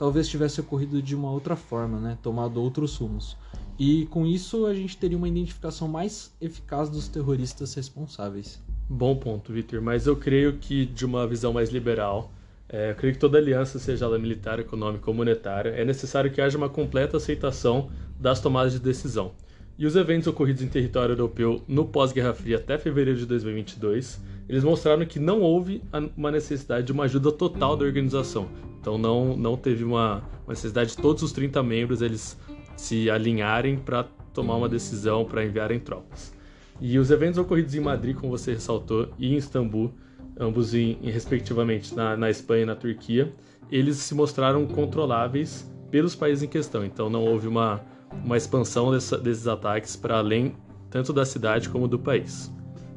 talvez 0.02 0.26
tivesse 0.26 0.60
ocorrido 0.60 1.00
de 1.00 1.14
uma 1.14 1.30
outra 1.30 1.54
forma, 1.54 2.00
né? 2.00 2.18
tomado 2.20 2.60
outros 2.60 2.96
rumos. 2.96 3.36
E 3.84 4.06
com 4.06 4.24
isso 4.24 4.64
a 4.64 4.72
gente 4.72 4.96
teria 4.96 5.18
uma 5.18 5.26
identificação 5.26 5.88
mais 5.88 6.32
eficaz 6.40 6.88
dos 6.88 7.08
terroristas 7.08 7.74
responsáveis. 7.74 8.62
Bom 8.88 9.16
ponto, 9.16 9.52
Victor, 9.52 9.82
mas 9.82 10.06
eu 10.06 10.14
creio 10.14 10.52
que 10.52 10.86
de 10.86 11.04
uma 11.04 11.26
visão 11.26 11.52
mais 11.52 11.70
liberal, 11.70 12.30
é, 12.68 12.92
eu 12.92 12.94
creio 12.94 13.14
que 13.14 13.18
toda 13.18 13.38
aliança, 13.38 13.80
seja 13.80 14.04
ela 14.04 14.20
militar, 14.20 14.60
econômica 14.60 15.10
ou 15.10 15.16
monetária, 15.16 15.70
é 15.70 15.84
necessário 15.84 16.30
que 16.30 16.40
haja 16.40 16.56
uma 16.56 16.68
completa 16.68 17.16
aceitação 17.16 17.90
das 18.20 18.40
tomadas 18.40 18.72
de 18.72 18.78
decisão. 18.78 19.32
E 19.76 19.84
os 19.84 19.96
eventos 19.96 20.28
ocorridos 20.28 20.62
em 20.62 20.68
território 20.68 21.14
europeu 21.14 21.60
no 21.66 21.84
pós-Guerra 21.84 22.34
Fria 22.34 22.58
até 22.58 22.78
fevereiro 22.78 23.18
de 23.18 23.26
2022, 23.26 24.22
eles 24.48 24.62
mostraram 24.62 25.04
que 25.04 25.18
não 25.18 25.40
houve 25.40 25.82
uma 26.16 26.30
necessidade 26.30 26.86
de 26.86 26.92
uma 26.92 27.02
ajuda 27.02 27.32
total 27.32 27.76
da 27.76 27.84
organização. 27.84 28.48
Então 28.80 28.96
não, 28.96 29.36
não 29.36 29.56
teve 29.56 29.82
uma, 29.82 30.18
uma 30.44 30.50
necessidade 30.50 30.90
de 30.90 30.98
todos 30.98 31.24
os 31.24 31.32
30 31.32 31.60
membros 31.64 32.00
eles 32.00 32.38
se 32.82 33.08
alinharem 33.08 33.76
para 33.76 34.02
tomar 34.34 34.56
uma 34.56 34.68
decisão 34.68 35.24
para 35.24 35.44
enviarem 35.44 35.78
tropas. 35.78 36.34
E 36.80 36.98
os 36.98 37.12
eventos 37.12 37.38
ocorridos 37.38 37.74
em 37.76 37.80
Madrid, 37.80 38.16
como 38.16 38.36
você 38.36 38.54
ressaltou, 38.54 39.08
e 39.16 39.32
em 39.32 39.36
Istambul, 39.36 39.92
ambos 40.38 40.74
em, 40.74 40.98
em 41.00 41.10
respectivamente 41.10 41.94
na, 41.94 42.16
na 42.16 42.28
Espanha 42.28 42.62
e 42.62 42.66
na 42.66 42.74
Turquia, 42.74 43.32
eles 43.70 43.98
se 43.98 44.14
mostraram 44.16 44.66
controláveis 44.66 45.70
pelos 45.92 46.16
países 46.16 46.42
em 46.42 46.48
questão. 46.48 46.84
Então 46.84 47.08
não 47.08 47.24
houve 47.24 47.46
uma, 47.46 47.80
uma 48.24 48.36
expansão 48.36 48.90
dessa, 48.90 49.16
desses 49.16 49.46
ataques 49.46 49.94
para 49.94 50.18
além 50.18 50.56
tanto 50.90 51.12
da 51.12 51.24
cidade 51.24 51.68
como 51.68 51.86
do 51.86 52.00
país. 52.00 52.52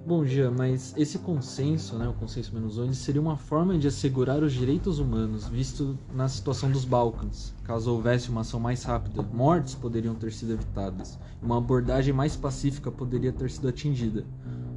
Bom 0.07 0.23
dia, 0.23 0.51
mas 0.51 0.93
esse 0.95 1.17
consenso, 1.17 1.97
né, 1.97 2.07
o 2.07 2.13
consenso 2.13 2.53
menos 2.53 2.77
11, 2.77 2.93
seria 2.93 3.19
uma 3.19 3.37
forma 3.37 3.75
de 3.75 3.87
assegurar 3.87 4.43
os 4.43 4.53
direitos 4.53 4.99
humanos, 4.99 5.47
visto 5.47 5.97
na 6.13 6.27
situação 6.27 6.69
dos 6.69 6.85
Balcãs. 6.85 7.51
Caso 7.63 7.91
houvesse 7.91 8.29
uma 8.29 8.41
ação 8.41 8.59
mais 8.59 8.83
rápida, 8.83 9.23
mortes 9.23 9.73
poderiam 9.73 10.13
ter 10.13 10.31
sido 10.31 10.53
evitadas, 10.53 11.17
uma 11.41 11.57
abordagem 11.57 12.13
mais 12.13 12.35
pacífica 12.35 12.91
poderia 12.91 13.33
ter 13.33 13.49
sido 13.49 13.67
atingida. 13.67 14.23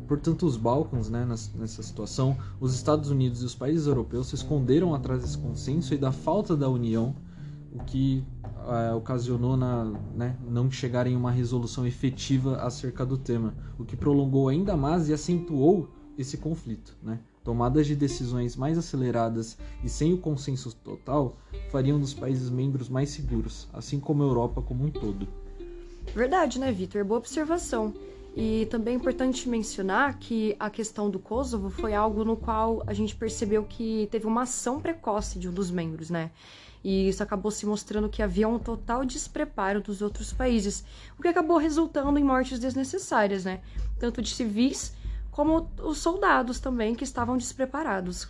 Portanto, 0.06 0.46
os 0.46 0.56
Balcãs, 0.56 1.10
né, 1.10 1.26
nessa 1.26 1.82
situação, 1.82 2.34
os 2.58 2.74
Estados 2.74 3.10
Unidos 3.10 3.42
e 3.42 3.44
os 3.44 3.54
países 3.54 3.86
europeus 3.86 4.28
se 4.28 4.34
esconderam 4.34 4.94
atrás 4.94 5.20
desse 5.20 5.36
consenso 5.36 5.92
e 5.92 5.98
da 5.98 6.10
falta 6.10 6.56
da 6.56 6.70
união, 6.70 7.14
o 7.70 7.80
que 7.84 8.24
é, 8.68 8.92
ocasionou 8.92 9.56
na, 9.56 9.84
né, 10.14 10.36
não 10.46 10.70
chegar 10.70 11.06
em 11.06 11.16
uma 11.16 11.30
resolução 11.30 11.86
efetiva 11.86 12.56
acerca 12.56 13.04
do 13.04 13.16
tema, 13.16 13.54
o 13.78 13.84
que 13.84 13.96
prolongou 13.96 14.48
ainda 14.48 14.76
mais 14.76 15.08
e 15.08 15.12
acentuou 15.12 15.88
esse 16.18 16.36
conflito. 16.36 16.96
Né? 17.02 17.18
Tomadas 17.42 17.86
de 17.86 17.96
decisões 17.96 18.56
mais 18.56 18.76
aceleradas 18.76 19.56
e 19.82 19.88
sem 19.88 20.12
o 20.12 20.18
consenso 20.18 20.74
total 20.76 21.36
fariam 21.70 21.98
dos 21.98 22.12
países 22.12 22.50
membros 22.50 22.88
mais 22.88 23.10
seguros, 23.10 23.68
assim 23.72 23.98
como 23.98 24.22
a 24.22 24.26
Europa 24.26 24.60
como 24.60 24.84
um 24.84 24.90
todo. 24.90 25.26
Verdade, 26.14 26.58
né, 26.58 26.70
Vitor? 26.72 27.04
Boa 27.04 27.18
observação. 27.18 27.94
E 28.36 28.66
também 28.66 28.94
é 28.94 28.96
importante 28.96 29.48
mencionar 29.48 30.18
que 30.18 30.54
a 30.60 30.70
questão 30.70 31.10
do 31.10 31.18
Kosovo 31.18 31.70
foi 31.70 31.94
algo 31.94 32.24
no 32.24 32.36
qual 32.36 32.82
a 32.86 32.92
gente 32.92 33.16
percebeu 33.16 33.64
que 33.64 34.08
teve 34.10 34.26
uma 34.26 34.42
ação 34.42 34.80
precoce 34.80 35.38
de 35.38 35.48
um 35.48 35.52
dos 35.52 35.70
membros, 35.70 36.10
né? 36.10 36.30
E 36.82 37.08
isso 37.08 37.22
acabou 37.22 37.50
se 37.50 37.66
mostrando 37.66 38.08
que 38.08 38.22
havia 38.22 38.48
um 38.48 38.58
total 38.58 39.04
despreparo 39.04 39.80
dos 39.80 40.00
outros 40.00 40.32
países, 40.32 40.84
o 41.18 41.22
que 41.22 41.28
acabou 41.28 41.58
resultando 41.58 42.18
em 42.18 42.24
mortes 42.24 42.58
desnecessárias, 42.58 43.44
né? 43.44 43.60
Tanto 43.98 44.22
de 44.22 44.30
civis 44.30 44.92
como 45.30 45.70
os 45.82 45.98
soldados 45.98 46.60
também 46.60 46.94
que 46.94 47.04
estavam 47.04 47.36
despreparados. 47.36 48.28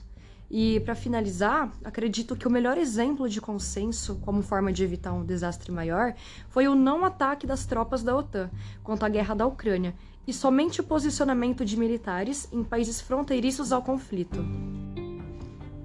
E 0.51 0.81
para 0.81 0.95
finalizar, 0.95 1.71
acredito 1.85 2.35
que 2.35 2.49
o 2.49 2.51
melhor 2.51 2.79
exemplo 2.79 3.29
de 3.29 3.41
consenso 3.41 4.17
como 4.23 4.43
forma 4.43 4.73
de 4.73 4.83
evitar 4.83 5.13
um 5.13 5.25
desastre 5.25 5.71
maior 5.71 6.15
foi 6.49 6.67
o 6.67 6.75
não 6.75 7.05
ataque 7.05 7.47
das 7.47 7.67
tropas 7.67 8.03
da 8.03 8.17
OTAN 8.17 8.51
contra 8.83 9.07
a 9.07 9.11
guerra 9.11 9.35
da 9.35 9.47
Ucrânia 9.47 9.95
e 10.27 10.33
somente 10.33 10.81
o 10.81 10.85
posicionamento 10.85 11.65
de 11.65 11.79
militares 11.79 12.49
em 12.53 12.65
países 12.65 13.01
fronteiriços 13.01 13.73
ao 13.73 13.83
conflito. 13.83 14.45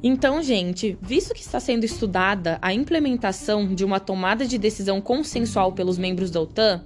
Então, 0.05 0.43
gente, 0.43 0.97
visto 1.01 1.33
que 1.33 1.39
está 1.39 1.61
sendo 1.61 1.85
estudada 1.85 2.59
a 2.61 2.73
implementação 2.73 3.73
de 3.73 3.85
uma 3.85 4.01
tomada 4.01 4.45
de 4.45 4.57
decisão 4.57 4.99
consensual 4.99 5.71
pelos 5.71 5.97
membros 5.97 6.29
da 6.29 6.41
OTAN, 6.41 6.83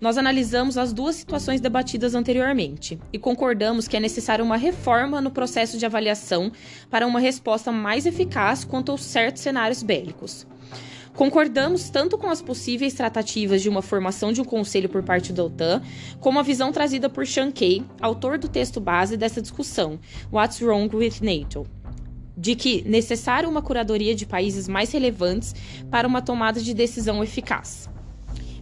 nós 0.00 0.16
analisamos 0.16 0.78
as 0.78 0.90
duas 0.90 1.16
situações 1.16 1.60
debatidas 1.60 2.14
anteriormente 2.14 2.98
e 3.12 3.18
concordamos 3.18 3.86
que 3.86 3.94
é 3.94 4.00
necessária 4.00 4.42
uma 4.42 4.56
reforma 4.56 5.20
no 5.20 5.30
processo 5.30 5.76
de 5.76 5.84
avaliação 5.84 6.50
para 6.88 7.06
uma 7.06 7.20
resposta 7.20 7.70
mais 7.70 8.06
eficaz 8.06 8.64
quanto 8.64 8.90
aos 8.90 9.04
certos 9.04 9.42
cenários 9.42 9.82
bélicos. 9.82 10.46
Concordamos 11.12 11.90
tanto 11.90 12.16
com 12.16 12.28
as 12.28 12.40
possíveis 12.40 12.94
tratativas 12.94 13.60
de 13.60 13.68
uma 13.68 13.82
formação 13.82 14.32
de 14.32 14.40
um 14.40 14.44
conselho 14.44 14.88
por 14.88 15.02
parte 15.02 15.30
da 15.30 15.44
OTAN, 15.44 15.82
como 16.20 16.38
a 16.38 16.42
visão 16.42 16.72
trazida 16.72 17.10
por 17.10 17.26
Sean 17.26 17.50
Kay, 17.50 17.84
autor 18.00 18.38
do 18.38 18.48
texto 18.48 18.80
base 18.80 19.16
dessa 19.16 19.42
discussão, 19.42 19.98
What's 20.32 20.60
Wrong 20.62 20.94
with 20.94 21.20
NATO? 21.20 21.66
De 22.36 22.54
que 22.54 22.82
necessário 22.82 23.48
uma 23.48 23.62
curadoria 23.62 24.14
de 24.14 24.26
países 24.26 24.68
mais 24.68 24.92
relevantes 24.92 25.54
para 25.90 26.06
uma 26.06 26.20
tomada 26.20 26.60
de 26.60 26.74
decisão 26.74 27.24
eficaz. 27.24 27.88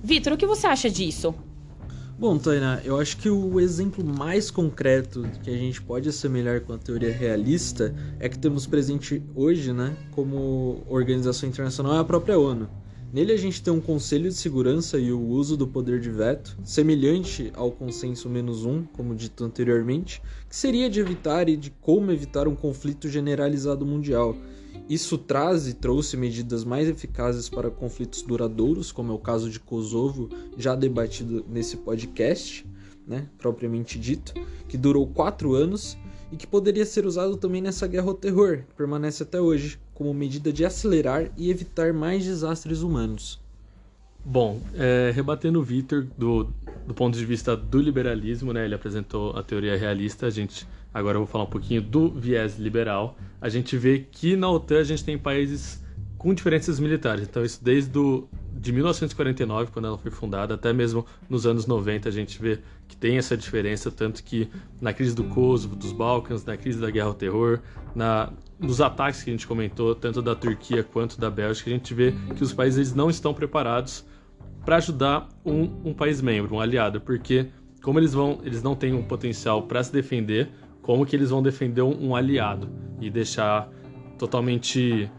Vitor, 0.02 0.34
o 0.34 0.36
que 0.36 0.46
você 0.46 0.66
acha 0.66 0.88
disso? 0.90 1.34
Bom, 2.16 2.38
Tainá, 2.38 2.80
eu 2.84 3.00
acho 3.00 3.16
que 3.16 3.28
o 3.28 3.58
exemplo 3.58 4.04
mais 4.04 4.48
concreto 4.48 5.28
que 5.42 5.50
a 5.50 5.56
gente 5.56 5.82
pode 5.82 6.08
assemelhar 6.08 6.60
com 6.60 6.72
a 6.72 6.78
teoria 6.78 7.12
realista 7.12 7.92
é 8.20 8.28
que 8.28 8.38
temos 8.38 8.66
presente 8.66 9.20
hoje, 9.34 9.72
né, 9.72 9.96
como 10.12 10.84
organização 10.88 11.48
internacional, 11.48 11.96
é 11.96 11.98
a 11.98 12.04
própria 12.04 12.38
ONU. 12.38 12.68
Nele 13.14 13.32
a 13.32 13.36
gente 13.36 13.62
tem 13.62 13.72
um 13.72 13.80
conselho 13.80 14.28
de 14.28 14.34
segurança 14.34 14.98
e 14.98 15.12
o 15.12 15.20
uso 15.20 15.56
do 15.56 15.68
poder 15.68 16.00
de 16.00 16.10
veto, 16.10 16.58
semelhante 16.64 17.52
ao 17.54 17.70
consenso 17.70 18.28
menos 18.28 18.64
um, 18.64 18.82
como 18.82 19.14
dito 19.14 19.44
anteriormente, 19.44 20.20
que 20.48 20.56
seria 20.56 20.90
de 20.90 20.98
evitar 20.98 21.48
e 21.48 21.56
de 21.56 21.70
como 21.70 22.10
evitar 22.10 22.48
um 22.48 22.56
conflito 22.56 23.08
generalizado 23.08 23.86
mundial. 23.86 24.36
Isso 24.88 25.16
traz 25.16 25.68
e 25.68 25.74
trouxe 25.74 26.16
medidas 26.16 26.64
mais 26.64 26.88
eficazes 26.88 27.48
para 27.48 27.70
conflitos 27.70 28.20
duradouros, 28.20 28.90
como 28.90 29.12
é 29.12 29.14
o 29.14 29.18
caso 29.20 29.48
de 29.48 29.60
Kosovo, 29.60 30.28
já 30.58 30.74
debatido 30.74 31.46
nesse 31.48 31.76
podcast, 31.76 32.66
né, 33.06 33.28
propriamente 33.38 33.96
dito, 33.96 34.34
que 34.68 34.76
durou 34.76 35.06
quatro 35.06 35.54
anos 35.54 35.96
e 36.32 36.36
que 36.36 36.46
poderia 36.46 36.84
ser 36.84 37.06
usado 37.06 37.36
também 37.36 37.60
nessa 37.60 37.86
guerra 37.86 38.08
ao 38.08 38.14
terror, 38.14 38.58
que 38.68 38.74
permanece 38.74 39.22
até 39.22 39.40
hoje, 39.40 39.78
como 39.92 40.12
medida 40.12 40.52
de 40.52 40.64
acelerar 40.64 41.30
e 41.36 41.50
evitar 41.50 41.92
mais 41.92 42.24
desastres 42.24 42.82
humanos. 42.82 43.40
Bom, 44.24 44.60
é, 44.74 45.12
rebatendo 45.14 45.60
o 45.60 45.62
Victor 45.62 46.06
do, 46.16 46.48
do 46.86 46.94
ponto 46.94 47.16
de 47.16 47.24
vista 47.26 47.54
do 47.54 47.78
liberalismo, 47.78 48.54
né, 48.54 48.64
ele 48.64 48.74
apresentou 48.74 49.36
a 49.36 49.42
teoria 49.42 49.76
realista, 49.76 50.26
a 50.26 50.30
gente 50.30 50.66
agora 50.94 51.16
eu 51.16 51.20
vou 51.20 51.26
falar 51.26 51.44
um 51.44 51.48
pouquinho 51.48 51.82
do 51.82 52.08
viés 52.08 52.58
liberal. 52.58 53.18
A 53.40 53.50
gente 53.50 53.76
vê 53.76 54.06
que 54.10 54.34
na 54.34 54.50
OTAN 54.50 54.78
a 54.78 54.84
gente 54.84 55.04
tem 55.04 55.18
países 55.18 55.83
com 56.24 56.32
diferenças 56.32 56.80
militares, 56.80 57.28
então 57.28 57.44
isso 57.44 57.62
desde 57.62 57.90
do, 57.90 58.26
de 58.54 58.72
1949, 58.72 59.70
quando 59.70 59.88
ela 59.88 59.98
foi 59.98 60.10
fundada, 60.10 60.54
até 60.54 60.72
mesmo 60.72 61.04
nos 61.28 61.46
anos 61.46 61.66
90, 61.66 62.08
a 62.08 62.12
gente 62.12 62.40
vê 62.40 62.60
que 62.88 62.96
tem 62.96 63.18
essa 63.18 63.36
diferença, 63.36 63.90
tanto 63.90 64.24
que 64.24 64.48
na 64.80 64.94
crise 64.94 65.14
do 65.14 65.24
Kosovo, 65.24 65.76
dos 65.76 65.92
Balcãs, 65.92 66.42
na 66.42 66.56
crise 66.56 66.80
da 66.80 66.90
guerra 66.90 67.08
ao 67.08 67.14
terror, 67.14 67.60
na, 67.94 68.32
nos 68.58 68.80
ataques 68.80 69.22
que 69.22 69.28
a 69.28 69.34
gente 69.34 69.46
comentou, 69.46 69.94
tanto 69.94 70.22
da 70.22 70.34
Turquia 70.34 70.82
quanto 70.82 71.20
da 71.20 71.28
Bélgica, 71.28 71.68
a 71.68 71.74
gente 71.74 71.92
vê 71.92 72.14
que 72.34 72.42
os 72.42 72.54
países 72.54 72.78
eles 72.78 72.94
não 72.94 73.10
estão 73.10 73.34
preparados 73.34 74.02
para 74.64 74.76
ajudar 74.76 75.28
um, 75.44 75.90
um 75.90 75.92
país 75.92 76.22
membro, 76.22 76.54
um 76.54 76.60
aliado, 76.60 77.02
porque 77.02 77.48
como 77.82 77.98
eles 77.98 78.14
vão, 78.14 78.38
eles 78.42 78.62
não 78.62 78.74
têm 78.74 78.94
um 78.94 79.02
potencial 79.02 79.64
para 79.64 79.84
se 79.84 79.92
defender, 79.92 80.48
como 80.80 81.04
que 81.04 81.14
eles 81.14 81.28
vão 81.28 81.42
defender 81.42 81.82
um, 81.82 82.08
um 82.08 82.16
aliado 82.16 82.70
e 82.98 83.10
deixar 83.10 83.68
totalmente 84.18 85.10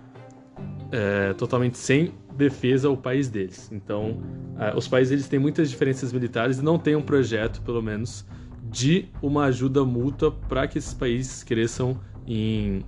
é, 0.91 1.33
totalmente 1.33 1.77
sem 1.77 2.13
defesa 2.35 2.89
o 2.89 2.97
país 2.97 3.29
deles. 3.29 3.69
Então, 3.71 4.19
uh, 4.55 4.77
os 4.77 4.87
países 4.87 5.11
eles 5.11 5.27
têm 5.27 5.39
muitas 5.39 5.69
diferenças 5.69 6.11
militares 6.11 6.59
e 6.59 6.61
não 6.61 6.77
tem 6.77 6.95
um 6.95 7.01
projeto, 7.01 7.61
pelo 7.61 7.81
menos, 7.81 8.25
de 8.69 9.05
uma 9.21 9.45
ajuda 9.45 9.83
mútua 9.85 10.31
para 10.31 10.67
que 10.67 10.77
esses 10.77 10.93
países 10.93 11.43
cresçam 11.43 11.99
em, 12.27 12.83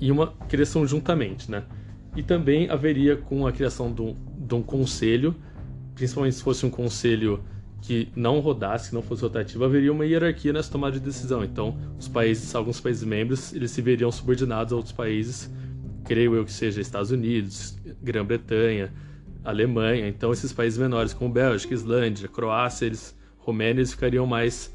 em 0.00 0.10
uma 0.10 0.28
cresçam 0.48 0.86
juntamente, 0.86 1.50
né? 1.50 1.64
E 2.16 2.22
também 2.22 2.70
haveria 2.70 3.16
com 3.16 3.46
a 3.46 3.52
criação 3.52 3.92
de 3.92 4.02
um, 4.02 4.16
de 4.38 4.54
um 4.54 4.62
conselho, 4.62 5.36
principalmente 5.94 6.36
se 6.36 6.42
fosse 6.42 6.64
um 6.64 6.70
conselho 6.70 7.40
que 7.80 8.08
não 8.16 8.40
rodasse, 8.40 8.88
que 8.88 8.94
não 8.94 9.02
fosse 9.02 9.22
rotativo, 9.22 9.64
haveria 9.64 9.92
uma 9.92 10.04
hierarquia 10.04 10.52
nessa 10.52 10.72
tomada 10.72 10.94
de 10.94 11.00
decisão. 11.00 11.44
Então, 11.44 11.76
os 11.98 12.08
países, 12.08 12.52
alguns 12.54 12.80
países 12.80 13.04
membros, 13.04 13.52
eles 13.52 13.70
se 13.70 13.80
veriam 13.80 14.10
subordinados 14.10 14.72
a 14.72 14.76
outros 14.76 14.92
países 14.92 15.50
creio 16.08 16.34
eu 16.34 16.44
que 16.44 16.52
seja 16.52 16.80
Estados 16.80 17.10
Unidos, 17.10 17.76
Grã-Bretanha, 18.02 18.90
Alemanha. 19.44 20.08
Então, 20.08 20.32
esses 20.32 20.52
países 20.52 20.78
menores, 20.78 21.12
como 21.12 21.30
Bélgica, 21.30 21.74
Islândia, 21.74 22.26
Croácia, 22.26 22.86
eles, 22.86 23.14
Romênia, 23.36 23.80
eles 23.80 23.92
ficariam 23.92 24.26
mais 24.26 24.74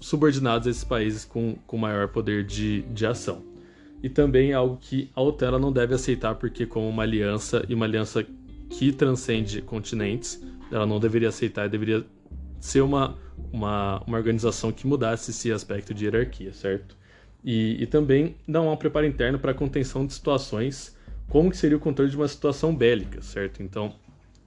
subordinados 0.00 0.66
a 0.66 0.70
esses 0.70 0.82
países 0.82 1.26
com, 1.26 1.56
com 1.66 1.76
maior 1.76 2.08
poder 2.08 2.44
de, 2.44 2.82
de 2.82 3.06
ação. 3.06 3.44
E 4.02 4.08
também 4.08 4.50
é 4.50 4.54
algo 4.54 4.78
que 4.80 5.10
a 5.14 5.20
OTAN 5.20 5.58
não 5.58 5.70
deve 5.70 5.94
aceitar, 5.94 6.34
porque, 6.36 6.64
como 6.64 6.88
uma 6.88 7.02
aliança 7.02 7.64
e 7.68 7.74
uma 7.74 7.84
aliança 7.84 8.26
que 8.70 8.90
transcende 8.92 9.60
continentes, 9.60 10.42
ela 10.72 10.86
não 10.86 10.98
deveria 10.98 11.28
aceitar, 11.28 11.68
deveria 11.68 12.04
ser 12.58 12.80
uma, 12.80 13.18
uma, 13.52 14.02
uma 14.06 14.16
organização 14.16 14.72
que 14.72 14.86
mudasse 14.86 15.30
esse 15.30 15.52
aspecto 15.52 15.92
de 15.92 16.06
hierarquia, 16.06 16.52
certo? 16.52 16.96
E, 17.44 17.82
e 17.82 17.86
também 17.86 18.36
não 18.46 18.68
há 18.68 18.72
um 18.72 18.76
preparo 18.76 19.06
interno 19.06 19.38
para 19.38 19.50
a 19.50 19.54
contenção 19.54 20.06
de 20.06 20.12
situações, 20.12 20.96
como 21.28 21.50
que 21.50 21.56
seria 21.56 21.76
o 21.76 21.80
controle 21.80 22.10
de 22.10 22.16
uma 22.16 22.28
situação 22.28 22.74
bélica, 22.74 23.20
certo? 23.22 23.62
Então, 23.62 23.94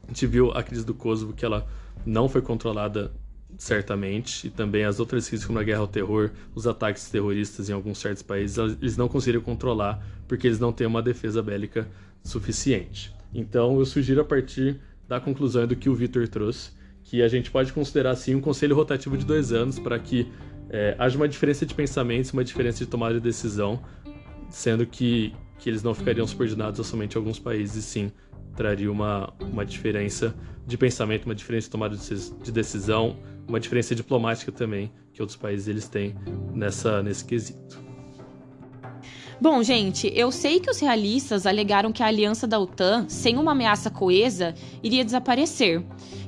a 0.03 0.07
gente 0.07 0.25
viu 0.27 0.51
a 0.51 0.63
crise 0.63 0.85
do 0.85 0.93
Kosovo 0.93 1.33
que 1.33 1.43
ela 1.43 1.67
não 2.05 2.29
foi 2.29 2.41
controlada 2.41 3.11
certamente, 3.57 4.47
e 4.47 4.49
também 4.49 4.83
as 4.83 4.99
outras 4.99 5.27
crises 5.27 5.45
como 5.45 5.59
a 5.59 5.63
guerra 5.63 5.79
ao 5.79 5.87
terror, 5.87 6.31
os 6.53 6.67
ataques 6.67 7.09
terroristas 7.09 7.69
em 7.69 7.73
alguns 7.73 7.99
certos 7.99 8.21
países, 8.21 8.57
eles 8.57 8.97
não 8.97 9.07
conseguiram 9.07 9.41
controlar 9.41 10.05
porque 10.27 10.47
eles 10.47 10.59
não 10.59 10.73
têm 10.73 10.87
uma 10.87 11.01
defesa 11.01 11.41
bélica 11.41 11.87
suficiente. 12.23 13.13
Então, 13.33 13.79
eu 13.79 13.85
sugiro 13.85 14.21
a 14.21 14.25
partir 14.25 14.79
da 15.07 15.19
conclusão 15.19 15.67
do 15.67 15.75
que 15.75 15.89
o 15.89 15.95
Vitor 15.95 16.27
trouxe, 16.27 16.71
que 17.03 17.21
a 17.21 17.27
gente 17.27 17.51
pode 17.51 17.71
considerar 17.71 18.15
sim 18.15 18.35
um 18.35 18.41
conselho 18.41 18.75
rotativo 18.75 19.15
de 19.15 19.25
dois 19.25 19.51
anos 19.51 19.77
para 19.77 19.99
que 19.99 20.27
é, 20.75 20.93
haja 20.99 21.15
uma 21.15 21.27
diferença 21.27 21.65
de 21.65 21.73
pensamentos, 21.73 22.33
uma 22.33 22.43
diferença 22.43 22.79
de 22.79 22.85
tomada 22.85 23.13
de 23.13 23.21
decisão, 23.21 23.81
sendo 24.49 24.85
que, 24.85 25.33
que 25.57 25.69
eles 25.69 25.81
não 25.81 25.93
ficariam 25.93 26.27
subordinados 26.27 26.81
a 26.81 26.83
somente 26.83 27.15
alguns 27.15 27.39
países, 27.39 27.85
sim 27.85 28.11
traria 28.57 28.91
uma, 28.91 29.33
uma 29.39 29.65
diferença 29.65 30.35
de 30.67 30.77
pensamento, 30.77 31.25
uma 31.25 31.35
diferença 31.35 31.67
de 31.67 31.71
tomada 31.71 31.95
de 31.95 32.51
decisão, 32.51 33.17
uma 33.47 33.59
diferença 33.59 33.95
diplomática 33.95 34.51
também 34.51 34.91
que 35.13 35.21
outros 35.21 35.37
países 35.37 35.69
eles 35.69 35.87
têm 35.87 36.13
nessa, 36.53 37.01
nesse 37.01 37.23
quesito. 37.23 37.85
Bom, 39.39 39.61
gente, 39.63 40.11
eu 40.15 40.31
sei 40.31 40.61
que 40.61 40.69
os 40.69 40.79
realistas 40.79 41.45
alegaram 41.45 41.91
que 41.91 42.01
a 42.01 42.07
aliança 42.07 42.47
da 42.47 42.57
OTAN, 42.57 43.05
sem 43.09 43.37
uma 43.37 43.51
ameaça 43.51 43.89
coesa, 43.89 44.55
iria 44.81 45.03
desaparecer 45.03 45.83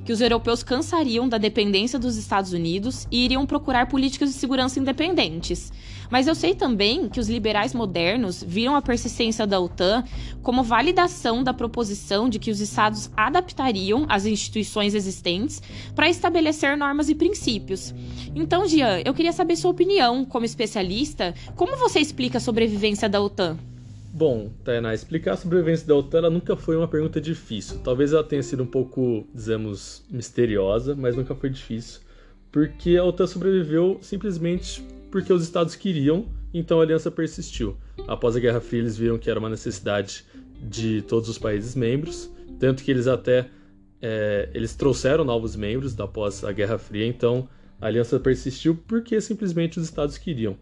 que 0.07 0.13
os 0.13 0.21
europeus 0.21 0.63
cansariam 0.63 1.27
da 1.27 1.37
dependência 1.37 1.99
dos 1.99 2.15
Estados 2.15 2.53
Unidos 2.53 3.05
e 3.11 3.25
iriam 3.25 3.45
procurar 3.45 3.89
políticas 3.89 4.29
de 4.29 4.35
segurança 4.35 4.79
independentes. 4.79 5.69
Mas 6.09 6.27
eu 6.27 6.33
sei 6.33 6.55
também 6.55 7.09
que 7.09 7.19
os 7.19 7.27
liberais 7.27 7.73
modernos 7.73 8.41
viram 8.41 8.73
a 8.73 8.81
persistência 8.81 9.45
da 9.45 9.59
OTAN 9.59 10.05
como 10.41 10.63
validação 10.63 11.43
da 11.43 11.53
proposição 11.53 12.29
de 12.29 12.39
que 12.39 12.49
os 12.49 12.61
estados 12.61 13.11
adaptariam 13.17 14.05
as 14.07 14.25
instituições 14.25 14.95
existentes 14.95 15.61
para 15.93 16.07
estabelecer 16.07 16.77
normas 16.77 17.09
e 17.09 17.15
princípios. 17.15 17.93
Então, 18.33 18.65
Gian, 18.65 19.01
eu 19.03 19.13
queria 19.13 19.33
saber 19.33 19.57
sua 19.57 19.71
opinião 19.71 20.23
como 20.23 20.45
especialista, 20.45 21.35
como 21.53 21.75
você 21.75 21.99
explica 21.99 22.37
a 22.37 22.39
sobrevivência 22.39 23.09
da 23.09 23.19
OTAN? 23.19 23.57
Bom, 24.17 24.49
Tainá, 24.63 24.95
explicar 24.95 25.33
a 25.33 25.37
sobrevivência 25.37 25.85
da 25.85 25.93
OTAN 25.93 26.27
nunca 26.31 26.55
foi 26.55 26.75
uma 26.75 26.87
pergunta 26.87 27.21
difícil. 27.21 27.77
Talvez 27.83 28.13
ela 28.13 28.23
tenha 28.23 28.41
sido 28.41 28.63
um 28.63 28.65
pouco, 28.65 29.27
dizemos, 29.31 30.03
misteriosa, 30.09 30.95
mas 30.95 31.15
nunca 31.15 31.35
foi 31.35 31.51
difícil. 31.51 32.01
Porque 32.51 32.97
a 32.97 33.03
OTAN 33.03 33.27
sobreviveu 33.27 33.99
simplesmente 34.01 34.83
porque 35.11 35.31
os 35.31 35.43
estados 35.43 35.75
queriam, 35.75 36.25
então 36.51 36.79
a 36.79 36.83
aliança 36.83 37.11
persistiu. 37.11 37.77
Após 38.07 38.35
a 38.35 38.39
Guerra 38.39 38.59
Fria, 38.59 38.79
eles 38.79 38.97
viram 38.97 39.19
que 39.19 39.29
era 39.29 39.39
uma 39.39 39.51
necessidade 39.51 40.25
de 40.63 41.03
todos 41.03 41.29
os 41.29 41.37
países 41.37 41.75
membros, 41.75 42.27
tanto 42.59 42.83
que 42.83 42.89
eles 42.89 43.05
até 43.05 43.47
é, 44.01 44.49
eles 44.51 44.73
trouxeram 44.73 45.23
novos 45.23 45.55
membros 45.55 45.95
após 45.99 46.43
a 46.43 46.51
Guerra 46.51 46.79
Fria, 46.79 47.05
então 47.05 47.47
a 47.79 47.85
aliança 47.85 48.19
persistiu 48.19 48.79
porque 48.87 49.21
simplesmente 49.21 49.77
os 49.77 49.85
estados 49.85 50.17
queriam. 50.17 50.57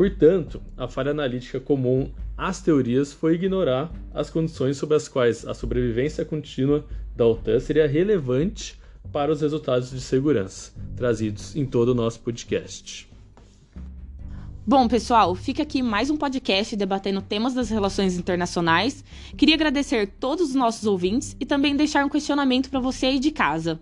Portanto, 0.00 0.62
a 0.78 0.88
falha 0.88 1.10
analítica 1.10 1.60
comum 1.60 2.10
às 2.34 2.62
teorias 2.62 3.12
foi 3.12 3.34
ignorar 3.34 3.92
as 4.14 4.30
condições 4.30 4.78
sob 4.78 4.94
as 4.94 5.08
quais 5.08 5.46
a 5.46 5.52
sobrevivência 5.52 6.24
contínua 6.24 6.86
da 7.14 7.26
OTAN 7.26 7.60
seria 7.60 7.86
relevante 7.86 8.80
para 9.12 9.30
os 9.30 9.42
resultados 9.42 9.90
de 9.90 10.00
segurança 10.00 10.72
trazidos 10.96 11.54
em 11.54 11.66
todo 11.66 11.90
o 11.90 11.94
nosso 11.94 12.18
podcast. 12.20 13.09
Bom, 14.66 14.86
pessoal, 14.86 15.34
fica 15.34 15.62
aqui 15.62 15.82
mais 15.82 16.10
um 16.10 16.18
podcast 16.18 16.76
debatendo 16.76 17.22
temas 17.22 17.54
das 17.54 17.70
relações 17.70 18.18
internacionais. 18.18 19.02
Queria 19.36 19.54
agradecer 19.54 20.06
todos 20.20 20.50
os 20.50 20.54
nossos 20.54 20.86
ouvintes 20.86 21.34
e 21.40 21.46
também 21.46 21.74
deixar 21.74 22.04
um 22.04 22.10
questionamento 22.10 22.68
para 22.68 22.78
você 22.78 23.06
aí 23.06 23.18
de 23.18 23.30
casa. 23.30 23.80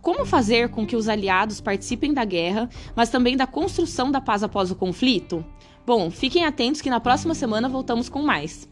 Como 0.00 0.24
fazer 0.24 0.68
com 0.70 0.86
que 0.86 0.94
os 0.94 1.08
aliados 1.08 1.60
participem 1.60 2.14
da 2.14 2.24
guerra, 2.24 2.70
mas 2.94 3.10
também 3.10 3.36
da 3.36 3.46
construção 3.46 4.08
da 4.08 4.20
paz 4.20 4.44
após 4.44 4.70
o 4.70 4.76
conflito? 4.76 5.44
Bom, 5.84 6.12
fiquem 6.12 6.44
atentos 6.44 6.80
que 6.80 6.88
na 6.88 7.00
próxima 7.00 7.34
semana 7.34 7.68
voltamos 7.68 8.08
com 8.08 8.22
mais. 8.22 8.68